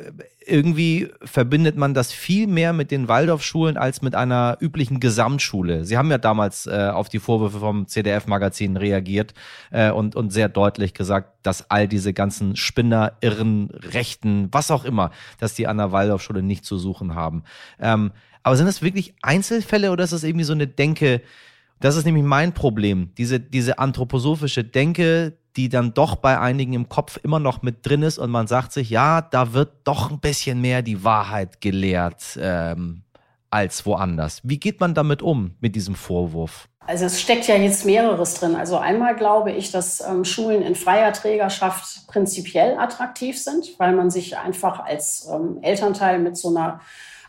irgendwie 0.46 1.10
verbindet 1.22 1.76
man 1.76 1.94
das 1.94 2.12
viel 2.12 2.46
mehr 2.46 2.72
mit 2.72 2.90
den 2.90 3.08
Waldorfschulen 3.08 3.76
als 3.76 4.02
mit 4.02 4.14
einer 4.14 4.56
üblichen 4.60 5.00
Gesamtschule. 5.00 5.84
Sie 5.84 5.96
haben 5.96 6.10
ja 6.10 6.18
damals 6.18 6.66
äh, 6.66 6.90
auf 6.92 7.08
die 7.08 7.18
Vorwürfe 7.18 7.60
vom 7.60 7.86
CDF-Magazin 7.86 8.76
reagiert 8.76 9.34
äh, 9.70 9.90
und, 9.90 10.16
und 10.16 10.30
sehr 10.30 10.48
deutlich 10.48 10.94
gesagt, 10.94 11.30
dass 11.42 11.70
all 11.70 11.88
diese 11.88 12.12
ganzen 12.12 12.56
Spinner, 12.56 13.12
Irren, 13.20 13.70
Rechten, 13.70 14.48
was 14.52 14.70
auch 14.70 14.84
immer, 14.84 15.10
dass 15.38 15.54
die 15.54 15.66
an 15.66 15.78
der 15.78 15.92
Waldorfschule 15.92 16.42
nicht 16.42 16.64
zu 16.64 16.78
suchen 16.78 17.14
haben. 17.14 17.44
Ähm, 17.80 18.12
aber 18.42 18.56
sind 18.56 18.66
das 18.66 18.82
wirklich 18.82 19.14
Einzelfälle 19.22 19.90
oder 19.90 20.04
ist 20.04 20.12
das 20.12 20.24
irgendwie 20.24 20.44
so 20.44 20.52
eine 20.52 20.66
Denke, 20.66 21.22
das 21.80 21.96
ist 21.96 22.04
nämlich 22.04 22.24
mein 22.24 22.52
Problem. 22.52 23.10
Diese, 23.18 23.40
diese 23.40 23.78
anthroposophische 23.78 24.64
Denke, 24.64 25.36
die 25.56 25.68
dann 25.68 25.94
doch 25.94 26.16
bei 26.16 26.38
einigen 26.38 26.72
im 26.72 26.88
Kopf 26.88 27.18
immer 27.22 27.38
noch 27.38 27.62
mit 27.62 27.86
drin 27.86 28.02
ist 28.02 28.18
und 28.18 28.30
man 28.30 28.46
sagt 28.46 28.72
sich, 28.72 28.90
ja, 28.90 29.22
da 29.22 29.52
wird 29.52 29.72
doch 29.84 30.10
ein 30.10 30.18
bisschen 30.18 30.60
mehr 30.60 30.82
die 30.82 31.04
Wahrheit 31.04 31.60
gelehrt 31.60 32.38
ähm, 32.40 33.02
als 33.50 33.86
woanders. 33.86 34.40
Wie 34.42 34.58
geht 34.58 34.80
man 34.80 34.94
damit 34.94 35.22
um, 35.22 35.54
mit 35.60 35.76
diesem 35.76 35.94
Vorwurf? 35.94 36.68
Also 36.86 37.06
es 37.06 37.20
steckt 37.20 37.46
ja 37.46 37.56
jetzt 37.56 37.86
mehreres 37.86 38.34
drin. 38.34 38.56
Also 38.56 38.76
einmal 38.76 39.16
glaube 39.16 39.52
ich, 39.52 39.70
dass 39.70 40.00
ähm, 40.00 40.24
Schulen 40.24 40.62
in 40.62 40.74
freier 40.74 41.12
Trägerschaft 41.12 42.06
prinzipiell 42.08 42.76
attraktiv 42.78 43.40
sind, 43.42 43.78
weil 43.78 43.94
man 43.94 44.10
sich 44.10 44.36
einfach 44.36 44.80
als 44.80 45.28
ähm, 45.32 45.58
Elternteil 45.62 46.18
mit 46.18 46.36
so 46.36 46.48
einer 46.48 46.80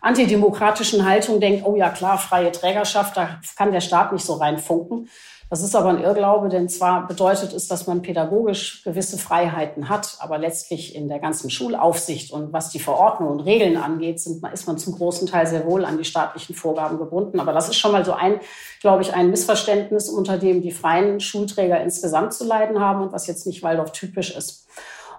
antidemokratischen 0.01 1.05
Haltung 1.05 1.39
denkt, 1.39 1.65
oh 1.65 1.75
ja 1.75 1.89
klar, 1.89 2.17
freie 2.17 2.51
Trägerschaft, 2.51 3.17
da 3.17 3.39
kann 3.55 3.71
der 3.71 3.81
Staat 3.81 4.11
nicht 4.11 4.25
so 4.25 4.33
reinfunken. 4.33 5.09
Das 5.49 5.61
ist 5.61 5.75
aber 5.75 5.89
ein 5.89 6.01
Irrglaube, 6.01 6.49
denn 6.49 6.69
zwar 6.69 7.07
bedeutet 7.07 7.53
es, 7.53 7.67
dass 7.67 7.85
man 7.85 8.01
pädagogisch 8.01 8.83
gewisse 8.83 9.19
Freiheiten 9.19 9.89
hat, 9.89 10.17
aber 10.19 10.39
letztlich 10.39 10.95
in 10.95 11.07
der 11.07 11.19
ganzen 11.19 11.51
Schulaufsicht 11.51 12.31
und 12.31 12.51
was 12.51 12.71
die 12.71 12.79
Verordnung 12.79 13.29
und 13.29 13.41
Regeln 13.41 13.77
angeht, 13.77 14.19
sind, 14.19 14.43
ist 14.51 14.65
man 14.65 14.79
zum 14.79 14.95
großen 14.95 15.27
Teil 15.27 15.45
sehr 15.45 15.65
wohl 15.67 15.85
an 15.85 15.99
die 15.99 16.03
staatlichen 16.03 16.55
Vorgaben 16.55 16.97
gebunden. 16.97 17.39
Aber 17.39 17.53
das 17.53 17.69
ist 17.69 17.77
schon 17.77 17.91
mal 17.91 18.03
so 18.03 18.13
ein, 18.13 18.39
glaube 18.81 19.03
ich, 19.03 19.13
ein 19.13 19.29
Missverständnis, 19.29 20.09
unter 20.09 20.39
dem 20.39 20.63
die 20.63 20.71
freien 20.71 21.19
Schulträger 21.19 21.79
insgesamt 21.79 22.33
zu 22.33 22.43
leiden 22.43 22.79
haben 22.79 23.03
und 23.03 23.13
was 23.13 23.27
jetzt 23.27 23.45
nicht 23.45 23.61
Waldorf 23.61 23.91
typisch 23.91 24.35
ist. 24.35 24.67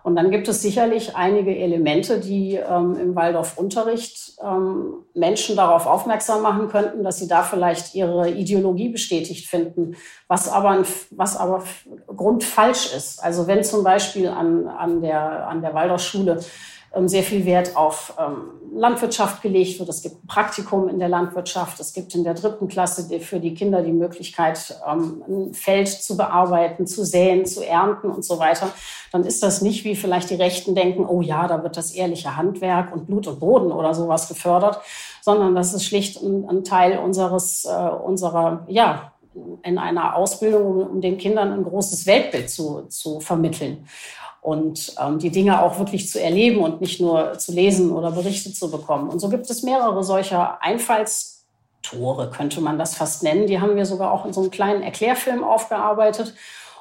Und 0.06 0.14
dann 0.14 0.30
gibt 0.30 0.46
es 0.46 0.62
sicherlich 0.62 1.16
einige 1.16 1.56
Elemente, 1.56 2.20
die 2.20 2.54
ähm, 2.54 2.96
im 2.96 3.16
Waldorf-Unterricht 3.16 4.34
ähm, 4.40 5.04
Menschen 5.14 5.56
darauf 5.56 5.88
aufmerksam 5.88 6.42
machen 6.42 6.68
könnten, 6.68 7.02
dass 7.02 7.18
sie 7.18 7.26
da 7.26 7.42
vielleicht 7.42 7.96
ihre 7.96 8.30
Ideologie 8.30 8.88
bestätigt 8.88 9.48
finden, 9.48 9.96
was 10.28 10.48
aber, 10.48 10.84
was 11.10 11.36
aber 11.36 11.64
grundfalsch 12.06 12.94
ist. 12.94 13.18
Also 13.18 13.48
wenn 13.48 13.64
zum 13.64 13.82
Beispiel 13.82 14.28
an, 14.28 14.68
an 14.68 15.02
der, 15.02 15.48
an 15.48 15.60
der 15.60 15.74
Waldorfschule 15.74 16.34
ähm, 16.34 16.44
sehr 17.04 17.22
viel 17.22 17.44
Wert 17.44 17.76
auf 17.76 18.14
ähm, 18.18 18.52
Landwirtschaft 18.74 19.42
gelegt 19.42 19.78
wird. 19.78 19.88
Es 19.88 20.02
gibt 20.02 20.24
ein 20.24 20.26
Praktikum 20.26 20.88
in 20.88 20.98
der 20.98 21.08
Landwirtschaft. 21.08 21.78
Es 21.80 21.92
gibt 21.92 22.14
in 22.14 22.24
der 22.24 22.34
dritten 22.34 22.68
Klasse 22.68 23.20
für 23.20 23.40
die 23.40 23.54
Kinder 23.54 23.82
die 23.82 23.92
Möglichkeit, 23.92 24.76
ähm, 24.86 25.22
ein 25.28 25.54
Feld 25.54 25.88
zu 25.88 26.16
bearbeiten, 26.16 26.86
zu 26.86 27.04
säen, 27.04 27.46
zu 27.46 27.66
ernten 27.66 28.10
und 28.10 28.24
so 28.24 28.38
weiter. 28.38 28.70
Dann 29.12 29.24
ist 29.24 29.42
das 29.42 29.62
nicht, 29.62 29.84
wie 29.84 29.96
vielleicht 29.96 30.30
die 30.30 30.34
Rechten 30.34 30.74
denken, 30.74 31.06
oh 31.06 31.22
ja, 31.22 31.46
da 31.46 31.62
wird 31.62 31.76
das 31.76 31.92
ehrliche 31.92 32.36
Handwerk 32.36 32.92
und 32.92 33.06
Blut 33.06 33.26
und 33.26 33.40
Boden 33.40 33.72
oder 33.72 33.94
sowas 33.94 34.28
gefördert, 34.28 34.80
sondern 35.22 35.54
das 35.54 35.74
ist 35.74 35.84
schlicht 35.84 36.22
ein, 36.22 36.48
ein 36.48 36.64
Teil 36.64 36.98
unseres, 36.98 37.64
äh, 37.64 37.70
unserer, 37.70 38.64
ja, 38.68 39.12
in 39.62 39.76
einer 39.76 40.16
Ausbildung, 40.16 40.64
um, 40.64 40.86
um 40.86 41.00
den 41.00 41.18
Kindern 41.18 41.52
ein 41.52 41.64
großes 41.64 42.06
Weltbild 42.06 42.48
zu, 42.48 42.86
zu 42.88 43.20
vermitteln 43.20 43.86
und 44.46 44.94
ähm, 45.04 45.18
die 45.18 45.30
Dinge 45.30 45.60
auch 45.60 45.80
wirklich 45.80 46.08
zu 46.08 46.22
erleben 46.22 46.60
und 46.60 46.80
nicht 46.80 47.00
nur 47.00 47.36
zu 47.36 47.50
lesen 47.50 47.90
oder 47.90 48.12
Berichte 48.12 48.52
zu 48.52 48.70
bekommen. 48.70 49.10
Und 49.10 49.18
so 49.18 49.28
gibt 49.28 49.50
es 49.50 49.64
mehrere 49.64 50.04
solcher 50.04 50.62
Einfallstore, 50.62 52.30
könnte 52.30 52.60
man 52.60 52.78
das 52.78 52.94
fast 52.94 53.24
nennen. 53.24 53.48
Die 53.48 53.60
haben 53.60 53.74
wir 53.74 53.86
sogar 53.86 54.12
auch 54.12 54.24
in 54.24 54.32
so 54.32 54.42
einem 54.42 54.52
kleinen 54.52 54.84
Erklärfilm 54.84 55.42
aufgearbeitet 55.42 56.32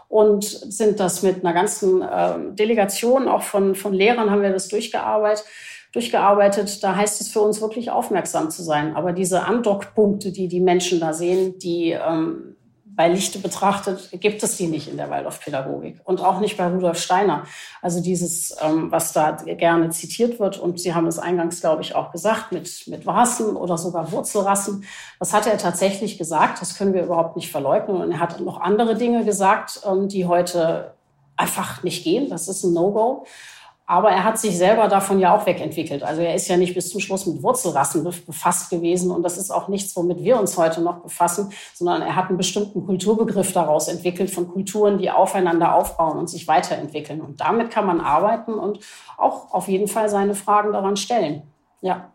und 0.09 0.43
sind 0.43 0.99
das 0.99 1.23
mit 1.23 1.43
einer 1.43 1.55
ganzen 1.55 2.03
äh, 2.03 2.35
Delegation, 2.51 3.27
auch 3.27 3.41
von, 3.41 3.73
von 3.73 3.93
Lehrern 3.93 4.29
haben 4.29 4.43
wir 4.43 4.53
das 4.53 4.67
durchgearbeitet 4.67 5.43
durchgearbeitet. 5.91 6.83
Da 6.83 6.97
heißt 6.97 7.21
es 7.21 7.29
für 7.29 7.39
uns 7.39 7.61
wirklich 7.61 7.89
aufmerksam 7.89 8.51
zu 8.51 8.63
sein. 8.63 8.97
Aber 8.97 9.13
diese 9.13 9.43
Andockpunkte, 9.45 10.33
die 10.33 10.49
die 10.49 10.59
Menschen 10.59 10.99
da 10.99 11.13
sehen, 11.13 11.57
die 11.57 11.91
ähm, 11.91 12.54
bei 12.95 13.09
Lichte 13.09 13.39
betrachtet 13.39 14.09
gibt 14.13 14.41
es 14.41 14.55
die 14.57 14.67
nicht 14.67 14.87
in 14.87 14.97
der 14.97 15.09
Waldorfpädagogik 15.09 15.99
und 16.05 16.21
auch 16.21 16.39
nicht 16.39 16.57
bei 16.57 16.67
Rudolf 16.67 16.99
Steiner. 16.99 17.43
Also 17.81 18.01
dieses, 18.01 18.55
ähm, 18.61 18.91
was 18.91 19.11
da 19.11 19.31
gerne 19.31 19.89
zitiert 19.89 20.39
wird 20.39 20.57
und 20.57 20.79
Sie 20.79 20.93
haben 20.93 21.07
es 21.07 21.19
eingangs, 21.19 21.59
glaube 21.59 21.81
ich, 21.81 21.93
auch 21.93 22.11
gesagt, 22.11 22.51
mit, 22.51 22.87
mit 22.87 23.05
Rassen 23.05 23.55
oder 23.57 23.77
sogar 23.77 24.11
Wurzelrassen, 24.11 24.85
das 25.19 25.33
hat 25.33 25.45
er 25.45 25.57
tatsächlich 25.57 26.17
gesagt. 26.17 26.61
Das 26.61 26.77
können 26.77 26.93
wir 26.93 27.03
überhaupt 27.03 27.35
nicht 27.35 27.51
verleugnen. 27.51 28.01
Und 28.01 28.11
er 28.11 28.19
hat 28.19 28.39
noch 28.39 28.61
andere 28.61 28.95
Dinge 28.95 29.25
gesagt, 29.25 29.81
ähm, 29.85 30.07
die 30.07 30.25
heute 30.25 30.93
einfach 31.35 31.83
nicht 31.83 32.03
gehen. 32.03 32.29
Das 32.29 32.47
ist 32.47 32.63
ein 32.63 32.73
No-Go. 32.73 33.25
Aber 33.87 34.09
er 34.09 34.23
hat 34.23 34.39
sich 34.39 34.57
selber 34.57 34.87
davon 34.87 35.19
ja 35.19 35.35
auch 35.35 35.45
wegentwickelt. 35.45 36.01
Also 36.01 36.21
er 36.21 36.33
ist 36.33 36.47
ja 36.47 36.57
nicht 36.57 36.73
bis 36.73 36.89
zum 36.89 36.99
Schluss 36.99 37.27
mit 37.27 37.43
Wurzelrassen 37.43 38.03
befasst 38.03 38.71
gewesen. 38.71 39.11
Und 39.11 39.21
das 39.21 39.37
ist 39.37 39.51
auch 39.51 39.67
nichts, 39.67 39.95
womit 39.95 40.23
wir 40.23 40.39
uns 40.39 40.57
heute 40.57 40.81
noch 40.81 41.01
befassen, 41.01 41.51
sondern 41.75 42.01
er 42.01 42.15
hat 42.15 42.29
einen 42.29 42.37
bestimmten 42.37 42.83
Kulturbegriff 42.83 43.53
daraus 43.53 43.87
entwickelt 43.87 44.31
von 44.31 44.47
Kulturen, 44.47 44.97
die 44.97 45.11
aufeinander 45.11 45.75
aufbauen 45.75 46.17
und 46.17 46.29
sich 46.29 46.47
weiterentwickeln. 46.47 47.21
Und 47.21 47.41
damit 47.41 47.69
kann 47.69 47.85
man 47.85 48.01
arbeiten 48.01 48.55
und 48.55 48.79
auch 49.17 49.53
auf 49.53 49.67
jeden 49.67 49.87
Fall 49.87 50.09
seine 50.09 50.33
Fragen 50.33 50.73
daran 50.73 50.97
stellen. 50.97 51.43
Ja. 51.81 52.11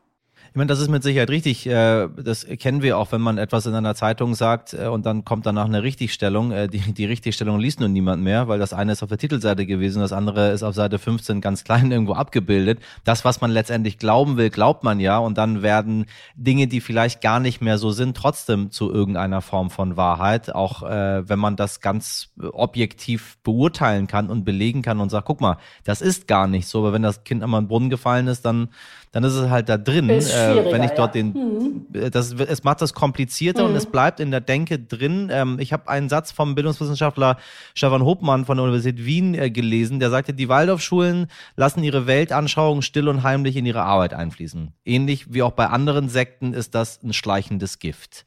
Ich 0.53 0.57
meine, 0.57 0.67
das 0.67 0.81
ist 0.81 0.89
mit 0.89 1.05
Sicherheit 1.05 1.31
richtig. 1.31 1.65
Äh, 1.69 2.09
das 2.09 2.45
kennen 2.59 2.83
wir 2.83 2.99
auch, 2.99 3.13
wenn 3.13 3.21
man 3.21 3.39
etwas 3.39 3.67
in 3.67 3.75
einer 3.75 3.95
Zeitung 3.95 4.35
sagt 4.35 4.75
äh, 4.75 4.89
und 4.89 5.07
dann 5.07 5.25
kommt 5.25 5.47
danach 5.47 5.67
eine 5.67 5.85
Richtigstellung. 5.85 6.51
Äh, 6.51 6.67
die, 6.67 6.81
die 6.93 7.05
Richtigstellung 7.05 7.61
liest 7.61 7.79
nun 7.79 7.93
niemand 7.93 8.25
mehr, 8.25 8.49
weil 8.49 8.59
das 8.59 8.73
eine 8.73 8.91
ist 8.91 9.05
auf 9.05 9.09
der 9.09 9.19
Titelseite 9.19 9.65
gewesen, 9.65 10.01
das 10.01 10.13
andere 10.13 10.51
ist 10.51 10.65
auf 10.65 10.75
Seite 10.75 10.99
15 10.99 11.41
ganz 11.41 11.63
klein 11.63 11.93
irgendwo 11.93 12.15
abgebildet. 12.15 12.81
Das, 13.05 13.25
was 13.25 13.41
man 13.41 13.53
letztendlich 13.53 13.99
glauben 13.99 14.39
will, 14.39 14.51
glaubt 14.51 14.83
man 14.83 14.99
ja 14.99 15.19
und 15.19 15.39
dann 15.39 15.63
werden 15.63 16.07
Dinge, 16.35 16.67
die 16.67 16.81
vielleicht 16.81 17.21
gar 17.21 17.39
nicht 17.39 17.61
mehr 17.61 17.79
so 17.79 17.93
sind, 17.93 18.17
trotzdem 18.17 18.73
zu 18.73 18.93
irgendeiner 18.93 19.43
Form 19.43 19.71
von 19.71 19.97
Wahrheit, 19.97 20.53
auch 20.53 20.83
wenn 20.83 21.39
man 21.39 21.57
das 21.57 21.81
ganz 21.81 22.31
objektiv 22.53 23.39
beurteilen 23.43 24.07
kann 24.07 24.31
und 24.31 24.45
belegen 24.45 24.83
kann 24.83 25.01
und 25.01 25.11
sagt, 25.11 25.27
guck 25.27 25.41
mal, 25.41 25.59
das 25.85 26.01
ist 26.01 26.27
gar 26.27 26.47
nicht 26.47 26.67
so, 26.67 26.81
aber 26.81 26.93
wenn 26.93 27.03
das 27.03 27.25
Kind 27.25 27.43
einmal 27.43 27.61
in 27.61 27.65
den 27.65 27.69
Brunnen 27.69 27.91
gefallen 27.91 28.27
ist, 28.27 28.45
dann 28.45 28.71
dann 29.13 29.25
ist 29.25 29.35
es 29.35 29.51
halt 29.51 29.69
da 29.69 29.77
drin. 29.77 30.09
Äh, 30.41 30.73
wenn 30.73 30.83
ich 30.83 30.91
dort 30.91 31.15
ja. 31.15 31.23
den, 31.23 31.33
mhm. 31.33 32.11
Das, 32.11 32.33
es 32.33 32.65
macht 32.65 32.83
das 32.83 32.95
komplizierter 32.95 33.65
mhm. 33.65 33.71
und 33.71 33.77
es 33.77 33.87
bleibt 33.87 34.21
in 34.21 34.31
der 34.31 34.41
Denke 34.41 34.79
drin. 34.79 35.29
Ähm, 35.33 35.59
ich 35.59 35.73
habe 35.73 35.89
einen 35.89 36.09
Satz 36.09 36.33
vom 36.33 36.55
Bildungswissenschaftler 36.55 37.39
Stefan 37.75 38.05
Hopmann 38.05 38.45
von 38.45 38.57
der 38.57 38.65
Universität 38.65 39.05
Wien 39.05 39.35
äh, 39.35 39.51
gelesen, 39.51 40.01
der 40.01 40.11
sagte, 40.11 40.35
die 40.35 40.49
Waldorfschulen 40.49 41.27
lassen 41.57 41.83
ihre 41.83 42.07
Weltanschauung 42.07 42.83
still 42.83 43.09
und 43.09 43.23
heimlich 43.23 43.57
in 43.57 43.67
ihre 43.67 43.83
Arbeit 43.83 44.15
einfließen. 44.15 44.73
Ähnlich 44.85 45.33
wie 45.33 45.43
auch 45.43 45.53
bei 45.53 45.67
anderen 45.67 46.09
Sekten 46.09 46.53
ist 46.53 46.75
das 46.75 47.03
ein 47.03 47.13
schleichendes 47.13 47.79
Gift. 47.79 48.25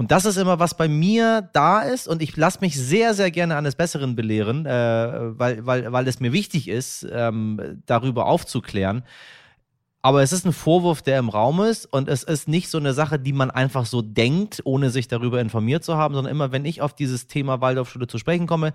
Und 0.00 0.12
das 0.12 0.24
ist 0.24 0.38
immer, 0.38 0.58
was 0.58 0.78
bei 0.78 0.88
mir 0.88 1.50
da 1.52 1.82
ist. 1.82 2.08
Und 2.08 2.22
ich 2.22 2.34
lasse 2.34 2.60
mich 2.62 2.74
sehr, 2.74 3.12
sehr 3.12 3.30
gerne 3.30 3.56
eines 3.56 3.74
Besseren 3.74 4.16
belehren, 4.16 4.64
äh, 4.64 5.38
weil, 5.38 5.66
weil, 5.66 5.92
weil 5.92 6.08
es 6.08 6.20
mir 6.20 6.32
wichtig 6.32 6.68
ist, 6.68 7.06
ähm, 7.12 7.82
darüber 7.84 8.24
aufzuklären. 8.24 9.02
Aber 10.02 10.22
es 10.22 10.32
ist 10.32 10.46
ein 10.46 10.52
Vorwurf, 10.52 11.02
der 11.02 11.18
im 11.18 11.28
Raum 11.28 11.60
ist 11.60 11.84
und 11.84 12.08
es 12.08 12.22
ist 12.22 12.48
nicht 12.48 12.70
so 12.70 12.78
eine 12.78 12.94
Sache, 12.94 13.18
die 13.18 13.34
man 13.34 13.50
einfach 13.50 13.84
so 13.84 14.00
denkt, 14.00 14.62
ohne 14.64 14.90
sich 14.90 15.08
darüber 15.08 15.40
informiert 15.40 15.84
zu 15.84 15.96
haben, 15.96 16.14
sondern 16.14 16.30
immer, 16.30 16.52
wenn 16.52 16.64
ich 16.64 16.80
auf 16.80 16.94
dieses 16.94 17.26
Thema 17.26 17.60
Waldorfschule 17.60 18.06
zu 18.06 18.16
sprechen 18.16 18.46
komme, 18.46 18.72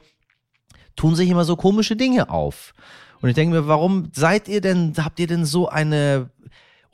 tun 0.96 1.16
sich 1.16 1.30
immer 1.30 1.44
so 1.44 1.56
komische 1.56 1.96
Dinge 1.96 2.30
auf. 2.30 2.74
Und 3.22 3.30
ich 3.30 3.36
denke 3.36 3.56
mir, 3.56 3.68
warum 3.68 4.12
seid 4.14 4.48
ihr 4.48 4.62
denn, 4.62 4.94
habt 4.98 5.20
ihr 5.20 5.28
denn 5.28 5.46
so 5.46 5.68
eine 5.68 6.30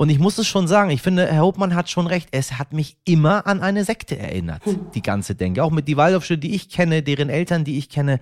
und 0.01 0.09
ich 0.09 0.17
muss 0.17 0.39
es 0.39 0.47
schon 0.47 0.67
sagen, 0.67 0.89
ich 0.89 1.03
finde, 1.03 1.27
Herr 1.27 1.43
Hopmann 1.43 1.75
hat 1.75 1.87
schon 1.87 2.07
recht. 2.07 2.29
Es 2.31 2.53
hat 2.53 2.73
mich 2.73 2.97
immer 3.05 3.45
an 3.45 3.61
eine 3.61 3.83
Sekte 3.83 4.17
erinnert, 4.17 4.65
hm. 4.65 4.89
die 4.95 5.03
ganze 5.03 5.35
Denke. 5.35 5.63
Auch 5.63 5.69
mit 5.69 5.87
die 5.87 5.95
Waldorfschule, 5.95 6.39
die 6.39 6.55
ich 6.55 6.69
kenne, 6.69 7.03
deren 7.03 7.29
Eltern, 7.29 7.65
die 7.65 7.77
ich 7.77 7.87
kenne. 7.87 8.19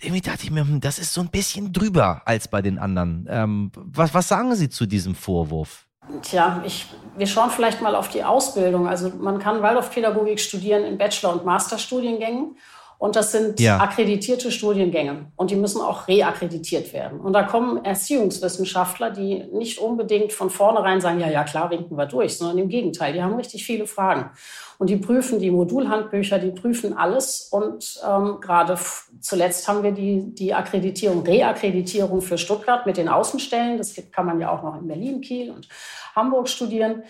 Irgendwie 0.00 0.22
dachte 0.22 0.42
ich 0.42 0.50
mir, 0.50 0.62
hm, 0.62 0.80
das 0.80 0.98
ist 0.98 1.14
so 1.14 1.20
ein 1.20 1.28
bisschen 1.28 1.72
drüber 1.72 2.22
als 2.24 2.48
bei 2.48 2.62
den 2.62 2.80
anderen. 2.80 3.28
Ähm, 3.30 3.70
was, 3.76 4.12
was 4.12 4.26
sagen 4.26 4.56
Sie 4.56 4.70
zu 4.70 4.86
diesem 4.86 5.14
Vorwurf? 5.14 5.86
Tja, 6.22 6.64
ich, 6.66 6.86
wir 7.16 7.28
schauen 7.28 7.50
vielleicht 7.50 7.80
mal 7.80 7.94
auf 7.94 8.08
die 8.08 8.24
Ausbildung. 8.24 8.88
Also 8.88 9.10
man 9.10 9.38
kann 9.38 9.62
Waldorfpädagogik 9.62 10.40
studieren 10.40 10.82
in 10.82 10.98
Bachelor- 10.98 11.34
und 11.34 11.44
Masterstudiengängen. 11.44 12.56
Und 13.00 13.16
das 13.16 13.32
sind 13.32 13.58
ja. 13.60 13.80
akkreditierte 13.80 14.50
Studiengänge 14.52 15.24
und 15.36 15.50
die 15.50 15.56
müssen 15.56 15.80
auch 15.80 16.06
reakkreditiert 16.06 16.92
werden. 16.92 17.18
Und 17.18 17.32
da 17.32 17.44
kommen 17.44 17.82
Erziehungswissenschaftler, 17.82 19.08
die 19.08 19.42
nicht 19.54 19.78
unbedingt 19.78 20.34
von 20.34 20.50
vornherein 20.50 21.00
sagen, 21.00 21.18
ja, 21.18 21.30
ja, 21.30 21.44
klar, 21.44 21.70
winken 21.70 21.96
wir 21.96 22.04
durch, 22.04 22.36
sondern 22.36 22.58
im 22.58 22.68
Gegenteil, 22.68 23.14
die 23.14 23.22
haben 23.22 23.36
richtig 23.36 23.64
viele 23.64 23.86
Fragen. 23.86 24.28
Und 24.76 24.90
die 24.90 24.98
prüfen 24.98 25.38
die 25.38 25.50
Modulhandbücher, 25.50 26.38
die 26.38 26.50
prüfen 26.50 26.94
alles. 26.94 27.48
Und 27.50 27.98
ähm, 28.06 28.36
gerade 28.42 28.78
zuletzt 29.18 29.66
haben 29.66 29.82
wir 29.82 29.92
die, 29.92 30.34
die 30.34 30.52
Akkreditierung, 30.52 31.22
Reakkreditierung 31.22 32.20
für 32.20 32.36
Stuttgart 32.36 32.84
mit 32.84 32.98
den 32.98 33.08
Außenstellen. 33.08 33.78
Das 33.78 33.94
kann 34.12 34.26
man 34.26 34.38
ja 34.40 34.50
auch 34.50 34.62
noch 34.62 34.78
in 34.78 34.86
Berlin, 34.86 35.22
Kiel 35.22 35.52
und 35.52 35.70
Hamburg 36.14 36.50
studieren. 36.50 37.04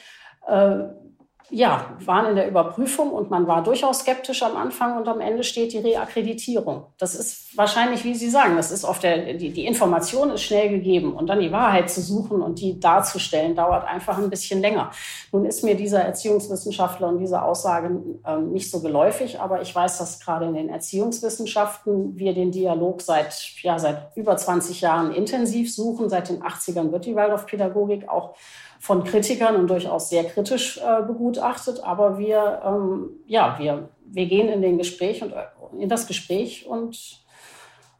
Ja, 1.52 1.96
waren 2.04 2.26
in 2.26 2.36
der 2.36 2.48
Überprüfung 2.48 3.10
und 3.10 3.28
man 3.28 3.48
war 3.48 3.64
durchaus 3.64 4.00
skeptisch 4.00 4.44
am 4.44 4.56
Anfang 4.56 4.96
und 4.96 5.08
am 5.08 5.20
Ende 5.20 5.42
steht 5.42 5.72
die 5.72 5.78
Reakkreditierung. 5.78 6.84
Das 6.96 7.16
ist 7.16 7.56
wahrscheinlich, 7.56 8.04
wie 8.04 8.14
Sie 8.14 8.30
sagen, 8.30 8.56
das 8.56 8.70
ist 8.70 8.84
auf 8.84 9.00
der, 9.00 9.34
die, 9.34 9.50
die 9.50 9.66
Information 9.66 10.30
ist 10.30 10.42
schnell 10.42 10.68
gegeben 10.68 11.12
und 11.12 11.26
dann 11.26 11.40
die 11.40 11.50
Wahrheit 11.50 11.90
zu 11.90 12.02
suchen 12.02 12.40
und 12.40 12.60
die 12.60 12.78
darzustellen, 12.78 13.56
dauert 13.56 13.84
einfach 13.84 14.16
ein 14.18 14.30
bisschen 14.30 14.60
länger. 14.60 14.92
Nun 15.32 15.44
ist 15.44 15.64
mir 15.64 15.74
dieser 15.74 16.02
Erziehungswissenschaftler 16.02 17.08
und 17.08 17.18
diese 17.18 17.42
Aussage 17.42 18.00
äh, 18.24 18.36
nicht 18.36 18.70
so 18.70 18.80
geläufig, 18.80 19.40
aber 19.40 19.60
ich 19.60 19.74
weiß, 19.74 19.98
dass 19.98 20.20
gerade 20.20 20.46
in 20.46 20.54
den 20.54 20.68
Erziehungswissenschaften 20.68 22.16
wir 22.16 22.32
den 22.32 22.52
Dialog 22.52 23.02
seit, 23.02 23.34
ja, 23.62 23.76
seit 23.80 24.16
über 24.16 24.36
20 24.36 24.80
Jahren 24.82 25.12
intensiv 25.12 25.74
suchen. 25.74 26.08
Seit 26.08 26.28
den 26.28 26.42
80ern 26.42 26.92
wird 26.92 27.06
die 27.06 27.16
Waldorfpädagogik 27.16 28.08
auch 28.08 28.36
von 28.80 29.04
Kritikern 29.04 29.56
und 29.56 29.68
durchaus 29.68 30.08
sehr 30.08 30.24
kritisch 30.24 30.78
äh, 30.78 31.02
begutachtet. 31.02 31.84
Aber 31.84 32.18
wir, 32.18 32.62
ähm, 32.64 33.10
ja, 33.26 33.56
wir, 33.58 33.90
wir 34.06 34.26
gehen 34.26 34.48
in 34.48 34.62
den 34.62 34.78
Gespräch 34.78 35.22
und 35.22 35.34
in 35.78 35.88
das 35.88 36.06
Gespräch 36.06 36.66
und 36.66 37.20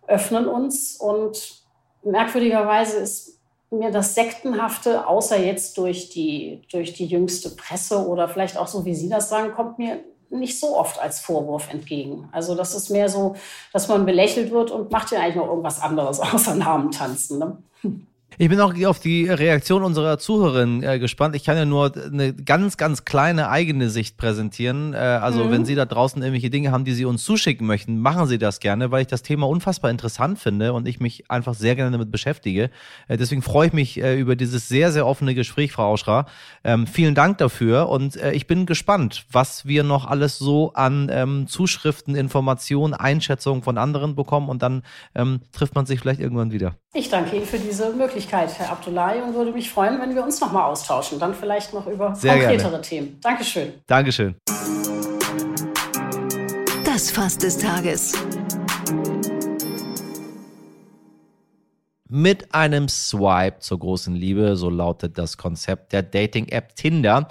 öffnen 0.07 0.49
uns. 0.49 0.97
Und 0.97 1.63
merkwürdigerweise 2.03 2.97
ist 2.97 3.39
mir 3.71 3.91
das 3.91 4.15
Sektenhafte, 4.15 5.07
außer 5.07 5.39
jetzt 5.39 5.77
durch 5.77 6.09
die, 6.09 6.63
durch 6.73 6.95
die 6.95 7.07
jüngste 7.07 7.51
Presse 7.51 8.07
oder 8.09 8.29
vielleicht 8.29 8.57
auch 8.57 8.67
so, 8.67 8.87
wie 8.87 8.95
Sie 8.95 9.11
das 9.11 9.29
sagen, 9.29 9.53
kommt 9.53 9.79
mir 9.79 10.01
nicht 10.31 10.59
so 10.59 10.77
oft 10.79 10.99
als 10.99 11.21
Vorwurf 11.21 11.71
entgegen. 11.71 12.29
Also 12.33 12.55
das 12.55 12.75
ist 12.75 12.89
mehr 12.89 13.11
so, 13.11 13.37
dass 13.73 13.89
man 13.89 14.07
belächelt 14.07 14.51
wird 14.51 14.71
und 14.71 14.91
macht 14.91 15.11
ja 15.11 15.21
eigentlich 15.21 15.37
noch 15.37 15.49
irgendwas 15.49 15.81
anderes 15.81 16.21
außer 16.21 16.55
Namen 16.55 16.91
tanzen. 16.91 17.39
Ne? 17.39 17.59
Ich 18.39 18.49
bin 18.49 18.61
auch 18.61 18.73
auf 18.87 19.01
die 19.01 19.29
Reaktion 19.29 19.83
unserer 19.83 20.19
Zuhörerin 20.19 20.83
äh, 20.83 20.99
gespannt. 20.99 21.37
Ich 21.37 21.45
kann 21.45 21.57
ja 21.57 21.67
nur 21.67 21.93
eine 21.95 22.33
ganz, 22.33 22.79
ganz 22.79 23.05
kleine 23.05 23.51
eigene 23.51 23.91
Sicht 23.91 24.17
präsentieren. 24.17 24.95
Äh, 24.95 24.97
also 24.97 25.45
mhm. 25.45 25.51
wenn 25.51 25.65
Sie 25.67 25.75
da 25.75 25.85
draußen 25.85 26.23
irgendwelche 26.23 26.49
Dinge 26.49 26.73
haben, 26.73 26.85
die 26.85 26.95
Sie 26.95 27.05
uns 27.05 27.23
zuschicken 27.23 27.67
möchten, 27.67 27.99
machen 27.99 28.27
Sie 28.27 28.39
das 28.39 28.61
gerne, 28.61 28.91
weil 28.91 29.03
ich 29.03 29.09
das 29.09 29.23
Thema 29.23 29.47
unfassbar 29.47 29.91
interessant 29.91 30.39
finde 30.39 30.73
und 30.73 30.89
ich 30.89 31.01
mich 31.01 31.31
einfach 31.31 31.55
sehr 31.55 31.77
gerne 31.77 31.91
damit 31.91 32.11
beschäftige. 32.11 32.71
Äh, 33.09 33.19
deswegen 33.19 33.43
freue 33.43 33.67
ich 33.67 33.73
mich 33.75 34.01
äh, 34.01 34.19
über 34.19 34.37
dieses 34.37 34.69
sehr, 34.69 34.91
sehr 34.91 35.07
offene 35.07 35.35
Gespräch, 35.35 35.73
Frau 35.73 35.85
Auschra. 35.91 36.27
Ähm, 36.65 36.87
vielen 36.87 37.15
Dank 37.15 37.39
dafür 37.39 37.91
und 37.91 38.17
äh, 38.17 38.33
ich 38.33 38.47
bin 38.47 38.65
gespannt, 38.65 39.27
was 39.31 39.67
wir 39.67 39.83
noch 39.83 40.07
alles 40.07 40.39
so 40.39 40.73
an 40.73 41.11
ähm, 41.13 41.47
Zuschriften, 41.47 42.15
Informationen, 42.15 42.95
Einschätzungen 42.95 43.63
von 43.63 43.77
anderen 43.77 44.15
bekommen 44.15 44.49
und 44.49 44.63
dann 44.63 44.83
ähm, 45.15 45.41
trifft 45.53 45.75
man 45.75 45.85
sich 45.85 46.01
vielleicht 46.01 46.21
irgendwann 46.21 46.53
wieder. 46.53 46.77
Ich 46.93 47.09
danke 47.09 47.37
Ihnen 47.37 47.47
für 47.47 47.59
diese 47.59 47.93
Möglichkeit, 47.93 48.20
Herr 48.59 48.71
Abdullahi, 48.71 49.21
und 49.23 49.35
würde 49.35 49.53
mich 49.53 49.71
freuen, 49.71 50.01
wenn 50.01 50.15
wir 50.15 50.23
uns 50.23 50.41
nochmal 50.41 50.65
austauschen. 50.65 51.19
Dann 51.19 51.35
vielleicht 51.35 51.73
noch 51.73 51.87
über 51.87 52.15
Sehr 52.15 52.33
konkretere 52.33 52.71
gerne. 52.71 52.83
Themen. 52.83 53.19
Dankeschön. 53.23 53.73
Dankeschön. 53.87 54.37
Das 56.85 57.11
Fass 57.11 57.39
des 57.39 57.59
Tages. 57.59 58.13
Mit 62.11 62.55
einem 62.55 62.89
Swipe 62.89 63.61
zur 63.61 63.79
großen 63.79 64.15
Liebe, 64.15 64.57
so 64.57 64.69
lautet 64.69 65.17
das 65.17 65.37
Konzept 65.37 65.93
der 65.93 66.03
Dating-App 66.03 66.75
Tinder. 66.75 67.29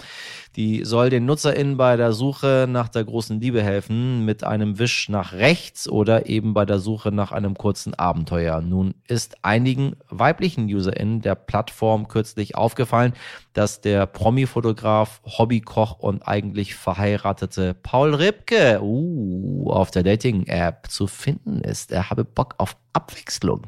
Die 0.55 0.83
soll 0.83 1.09
den 1.09 1.25
NutzerInnen 1.25 1.77
bei 1.77 1.95
der 1.95 2.11
Suche 2.11 2.65
nach 2.67 2.89
der 2.89 3.03
großen 3.03 3.39
Liebe 3.39 3.61
helfen, 3.61 4.25
mit 4.25 4.43
einem 4.43 4.79
Wisch 4.79 5.07
nach 5.09 5.33
rechts 5.33 5.87
oder 5.87 6.27
eben 6.27 6.53
bei 6.53 6.65
der 6.65 6.79
Suche 6.79 7.11
nach 7.11 7.31
einem 7.31 7.55
kurzen 7.55 7.93
Abenteuer. 7.93 8.61
Nun 8.61 8.95
ist 9.07 9.37
einigen 9.43 9.95
weiblichen 10.09 10.65
UserInnen 10.65 11.21
der 11.21 11.35
Plattform 11.35 12.07
kürzlich 12.07 12.55
aufgefallen, 12.55 13.13
dass 13.53 13.81
der 13.81 14.05
Promi-Fotograf, 14.05 15.21
Hobbykoch 15.25 15.99
und 15.99 16.27
eigentlich 16.27 16.75
verheiratete 16.75 17.73
Paul 17.73 18.15
Ripke 18.15 18.79
uh, 18.81 19.71
auf 19.71 19.91
der 19.91 20.03
Dating-App 20.03 20.87
zu 20.89 21.07
finden 21.07 21.61
ist. 21.61 21.91
Er 21.91 22.09
habe 22.09 22.23
Bock 22.23 22.55
auf 22.57 22.75
Abwechslung 22.93 23.67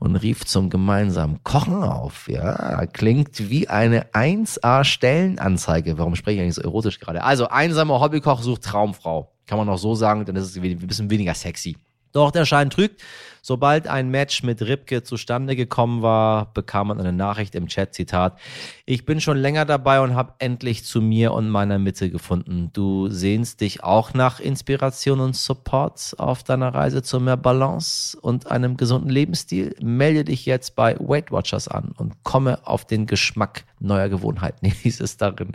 und 0.00 0.16
rief 0.16 0.44
zum 0.44 0.70
gemeinsamen 0.70 1.44
Kochen 1.44 1.84
auf. 1.84 2.26
Ja, 2.28 2.86
klingt 2.86 3.48
wie 3.50 3.68
eine 3.68 4.06
1A-Stellenanzeige. 4.12 5.98
Warum 5.98 6.16
spreche 6.16 6.38
ich 6.38 6.42
eigentlich 6.42 6.54
so 6.56 6.62
erotisch 6.62 6.98
gerade? 6.98 7.22
Also, 7.22 7.46
einsamer 7.48 8.00
Hobbykoch 8.00 8.42
sucht 8.42 8.64
Traumfrau. 8.64 9.30
Kann 9.46 9.58
man 9.58 9.68
auch 9.68 9.78
so 9.78 9.94
sagen, 9.94 10.24
dann 10.24 10.36
ist 10.36 10.56
es 10.56 10.56
ein 10.56 10.78
bisschen 10.78 11.10
weniger 11.10 11.34
sexy. 11.34 11.76
Doch 12.12 12.30
der 12.30 12.44
Schein 12.44 12.70
trügt. 12.70 13.02
Sobald 13.42 13.88
ein 13.88 14.10
Match 14.10 14.42
mit 14.42 14.60
Ripke 14.60 15.02
zustande 15.02 15.56
gekommen 15.56 16.02
war, 16.02 16.52
bekam 16.52 16.88
man 16.88 17.00
eine 17.00 17.12
Nachricht 17.12 17.54
im 17.54 17.68
Chat, 17.68 17.94
Zitat, 17.94 18.38
ich 18.84 19.06
bin 19.06 19.20
schon 19.20 19.38
länger 19.38 19.64
dabei 19.64 20.00
und 20.00 20.14
habe 20.14 20.34
endlich 20.38 20.84
zu 20.84 21.00
mir 21.00 21.32
und 21.32 21.48
meiner 21.48 21.78
Mitte 21.78 22.10
gefunden. 22.10 22.70
Du 22.74 23.08
sehnst 23.08 23.62
dich 23.62 23.82
auch 23.82 24.12
nach 24.12 24.40
Inspiration 24.40 25.20
und 25.20 25.36
Support 25.36 26.14
auf 26.18 26.42
deiner 26.42 26.74
Reise 26.74 27.02
zu 27.02 27.18
mehr 27.18 27.38
Balance 27.38 28.18
und 28.20 28.50
einem 28.50 28.76
gesunden 28.76 29.10
Lebensstil? 29.10 29.74
Melde 29.80 30.24
dich 30.24 30.44
jetzt 30.44 30.76
bei 30.76 30.96
Weight 30.98 31.32
Watchers 31.32 31.66
an 31.66 31.92
und 31.96 32.22
komme 32.22 32.66
auf 32.66 32.84
den 32.84 33.06
Geschmack 33.06 33.64
neuer 33.78 34.10
Gewohnheiten, 34.10 34.66
hieß 34.70 35.00
es 35.00 35.16
darin. 35.16 35.52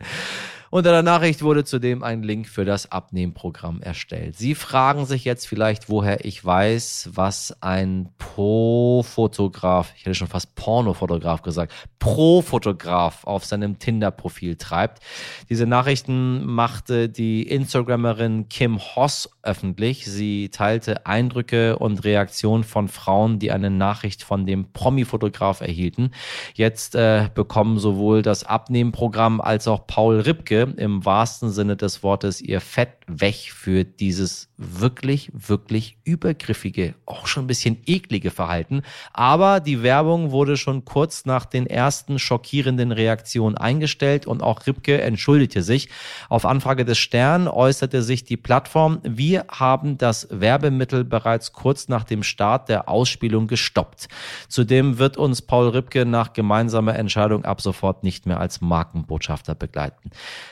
Unter 0.72 0.92
der 0.92 1.04
Nachricht 1.04 1.44
wurde 1.44 1.64
zudem 1.64 2.04
ein 2.04 2.24
Link 2.24 2.48
für 2.48 2.66
das 2.66 2.92
Abnehmprogramm 2.92 3.82
erstellt. 3.82 4.38
Sie 4.38 4.56
fragen 4.56 5.06
sich 5.06 5.24
jetzt 5.24 5.48
vielleicht, 5.48 5.90
woher 5.90 6.26
ich 6.26 6.44
weiß, 6.44 7.12
was 7.14 7.56
ein 7.62 8.10
Pro-Fotograf, 8.18 9.94
ich 9.96 10.06
hätte 10.06 10.16
schon 10.16 10.28
fast 10.28 10.56
Pornofotograf 10.56 11.44
gesagt, 11.44 11.74
Pro-Fotograf 12.00 13.26
auf 13.26 13.46
seinem 13.46 13.78
Tinder-Profil 13.78 14.56
treibt. 14.56 15.04
Diese 15.50 15.68
Nachrichten 15.68 16.46
machte 16.46 17.10
die 17.10 17.44
Instagrammerin 17.44 18.50
Kim 18.50 18.80
Hoss 18.80 19.30
öffentlich. 19.44 20.06
Sie 20.06 20.50
teilte 20.50 21.06
Eindrücke 21.06 21.78
und 21.78 22.04
Reaktionen 22.04 22.64
von 22.64 22.88
Frauen, 22.88 23.38
die 23.40 23.52
eine 23.52 23.70
Nachricht 23.70 24.24
von 24.24 24.46
dem 24.46 24.72
Promi-Fotograf 24.72 25.62
erhielten. 25.62 26.12
Jetzt 26.56 26.96
äh, 26.96 27.30
bekommen 27.34 27.78
sowohl 27.78 28.24
das 28.24 28.44
Abnehmprogramm 28.44 29.42
als 29.42 29.68
auch 29.68 29.86
Paul 29.86 30.20
Ripke 30.20 30.65
im 30.74 31.06
wahrsten 31.06 31.52
Sinne 31.52 31.76
des 31.76 32.04
Wortes 32.04 32.42
ihr 32.42 32.62
Fett 32.62 32.98
weg 33.08 33.52
für 33.54 33.84
dieses 33.84 34.50
wirklich, 34.58 35.32
wirklich 35.34 35.98
übergriffige, 36.04 36.96
auch 37.06 37.28
schon 37.28 37.44
ein 37.44 37.48
bisschen 37.48 37.78
eklige 37.86 38.32
Verhalten. 38.32 38.84
Aber 39.14 39.60
die 39.60 39.84
Werbung 39.84 40.32
wurde 40.32 40.56
schon 40.56 40.86
kurz 40.86 41.26
nach 41.26 41.46
den 41.46 41.68
ersten 41.68 42.20
schockierenden 42.20 42.92
Reaktionen 42.92 43.58
eingestellt 43.58 44.26
und 44.28 44.42
auch 44.42 44.66
Ripke 44.66 45.02
entschuldigte 45.02 45.62
sich. 45.62 45.90
Auf 46.30 46.46
Anfrage 46.46 46.86
des 46.86 46.98
Stern 46.98 47.48
äußerte 47.48 48.02
sich 48.02 48.24
die 48.24 48.38
Plattform, 48.38 49.00
wir 49.04 49.46
haben 49.50 49.98
das 49.98 50.28
Werbemittel 50.32 51.04
bereits 51.04 51.52
kurz 51.54 51.88
nach 51.90 52.04
dem 52.04 52.24
Start 52.24 52.70
der 52.70 52.88
Ausspielung 52.88 53.48
gestoppt. 53.48 54.08
Zudem 54.48 54.98
wird 55.00 55.18
uns 55.18 55.42
Paul 55.42 55.70
Ripke 55.70 56.06
nach 56.06 56.34
gemeinsamer 56.34 56.96
Entscheidung 56.96 57.44
ab 57.44 57.62
sofort 57.62 58.04
nicht 58.04 58.26
mehr 58.26 58.40
als 58.40 58.62
Markenbotschafter 58.62 59.56
begleiten. 59.56 60.12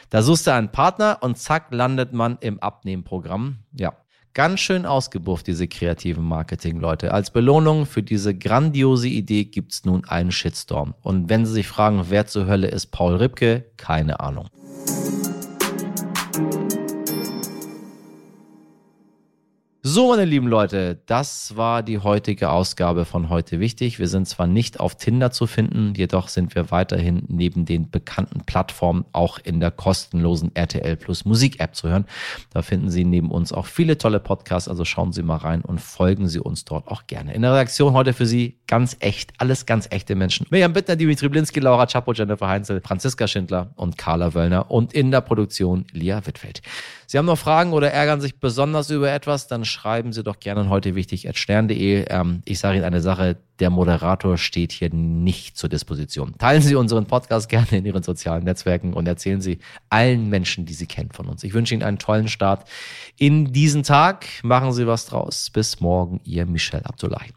Da 0.10 0.22
suchst 0.22 0.48
du 0.48 0.54
einen 0.54 0.70
Partner 0.70 1.20
und 1.22 1.38
zack 1.38 1.68
landet 1.72 2.14
man 2.14 2.38
im 2.42 2.60
Abnehmprogramm. 2.60 3.63
Ja, 3.76 3.94
ganz 4.34 4.60
schön 4.60 4.86
ausgebufft, 4.86 5.48
diese 5.48 5.68
kreativen 5.68 6.24
Marketing-Leute. 6.24 7.14
Als 7.14 7.32
Belohnung 7.32 7.86
für 7.86 8.04
diese 8.04 8.36
grandiose 8.36 9.08
Idee 9.08 9.46
gibt's 9.46 9.86
nun 9.86 10.06
einen 10.06 10.32
Shitstorm. 10.32 10.94
Und 11.02 11.30
wenn 11.30 11.46
Sie 11.46 11.54
sich 11.54 11.68
fragen, 11.68 12.06
wer 12.10 12.28
zur 12.28 12.48
Hölle 12.48 12.68
ist 12.68 12.88
Paul 12.88 13.16
Ripke, 13.16 13.66
keine 13.78 14.20
Ahnung. 14.20 14.48
So, 19.86 20.08
meine 20.08 20.24
lieben 20.24 20.48
Leute, 20.48 21.02
das 21.08 21.58
war 21.58 21.84
die 21.84 22.00
heutige 22.00 22.52
Ausgabe 22.52 23.04
von 23.04 23.28
heute 23.28 23.60
wichtig. 23.60 24.00
Wir 24.00 24.08
sind 24.08 24.30
zwar 24.30 24.48
nicht 24.48 24.80
auf 24.80 24.96
Tinder 24.96 25.30
zu 25.32 25.46
finden, 25.46 25.94
jedoch 25.94 26.30
sind 26.30 26.56
wir 26.56 26.72
weiterhin 26.72 27.24
neben 27.28 27.66
den 27.66 27.92
bekannten 27.92 28.46
Plattformen 28.46 29.04
auch 29.12 29.40
in 29.44 29.60
der 29.60 29.72
kostenlosen 29.72 30.56
RTL 30.56 30.96
Plus 30.96 31.26
Musik 31.26 31.60
App 31.60 31.76
zu 31.76 31.90
hören. 31.90 32.06
Da 32.52 32.62
finden 32.62 32.90
Sie 32.90 33.04
neben 33.04 33.30
uns 33.30 33.52
auch 33.52 33.66
viele 33.66 33.98
tolle 33.98 34.22
Podcasts, 34.22 34.70
also 34.70 34.86
schauen 34.86 35.12
Sie 35.12 35.22
mal 35.22 35.36
rein 35.36 35.62
und 35.62 35.82
folgen 35.82 36.30
Sie 36.30 36.40
uns 36.40 36.64
dort 36.64 36.88
auch 36.88 37.06
gerne. 37.06 37.34
In 37.34 37.42
der 37.42 37.52
Redaktion 37.52 37.92
heute 37.92 38.14
für 38.14 38.26
Sie 38.26 38.60
ganz 38.68 38.96
echt, 39.02 39.34
alles 39.40 39.66
ganz 39.66 39.90
echte 39.92 40.16
Menschen. 40.16 40.48
Mirjam 40.50 40.72
Bittner, 40.72 40.96
Dimitri 40.96 41.28
Blinski, 41.28 41.60
Laura 41.60 41.88
Chapo, 41.88 42.14
Jennifer 42.14 42.48
Heinzel, 42.48 42.80
Franziska 42.80 43.28
Schindler 43.28 43.74
und 43.76 43.98
Carla 43.98 44.34
Wöllner 44.34 44.72
und 44.72 44.94
in 44.94 45.12
der 45.12 45.20
Produktion 45.20 45.84
Lia 45.92 46.26
Wittfeld. 46.26 46.62
Sie 47.14 47.20
haben 47.20 47.28
noch 47.28 47.38
Fragen 47.38 47.74
oder 47.74 47.92
ärgern 47.92 48.22
sich 48.22 48.40
besonders 48.40 48.90
über 48.90 49.12
etwas, 49.12 49.46
dann 49.46 49.66
schreiben 49.66 50.14
Sie 50.14 50.24
doch 50.24 50.40
gerne 50.40 50.68
heute 50.68 50.96
wichtig 50.96 51.30
at 51.30 51.38
stern.de. 51.38 52.08
Ähm, 52.10 52.42
ich 52.44 52.58
sage 52.58 52.78
Ihnen 52.78 52.86
eine 52.86 53.02
Sache, 53.02 53.38
der 53.60 53.70
Moderator 53.70 54.36
steht 54.40 54.72
hier 54.72 54.92
nicht 54.92 55.56
zur 55.56 55.70
Disposition. 55.70 56.34
Teilen 56.40 56.64
Sie 56.64 56.74
unseren 56.74 57.06
Podcast 57.06 57.50
gerne 57.50 57.68
in 57.70 57.86
Ihren 57.86 58.02
sozialen 58.02 58.44
Netzwerken 58.46 58.94
und 58.94 59.08
erzählen 59.08 59.42
Sie 59.42 59.60
allen 59.92 60.28
Menschen, 60.30 60.66
die 60.66 60.74
Sie 60.74 60.88
kennen 60.88 61.12
von 61.12 61.28
uns. 61.28 61.44
Ich 61.44 61.54
wünsche 61.54 61.76
Ihnen 61.76 61.84
einen 61.84 62.00
tollen 62.00 62.30
Start 62.30 62.68
in 63.20 63.54
diesen 63.54 63.84
Tag. 63.84 64.26
Machen 64.42 64.72
Sie 64.72 64.88
was 64.88 65.06
draus. 65.06 65.52
Bis 65.52 65.82
morgen, 65.82 66.20
Ihr 66.24 66.48
Michel 66.48 66.82
Abdullahi. 66.84 67.30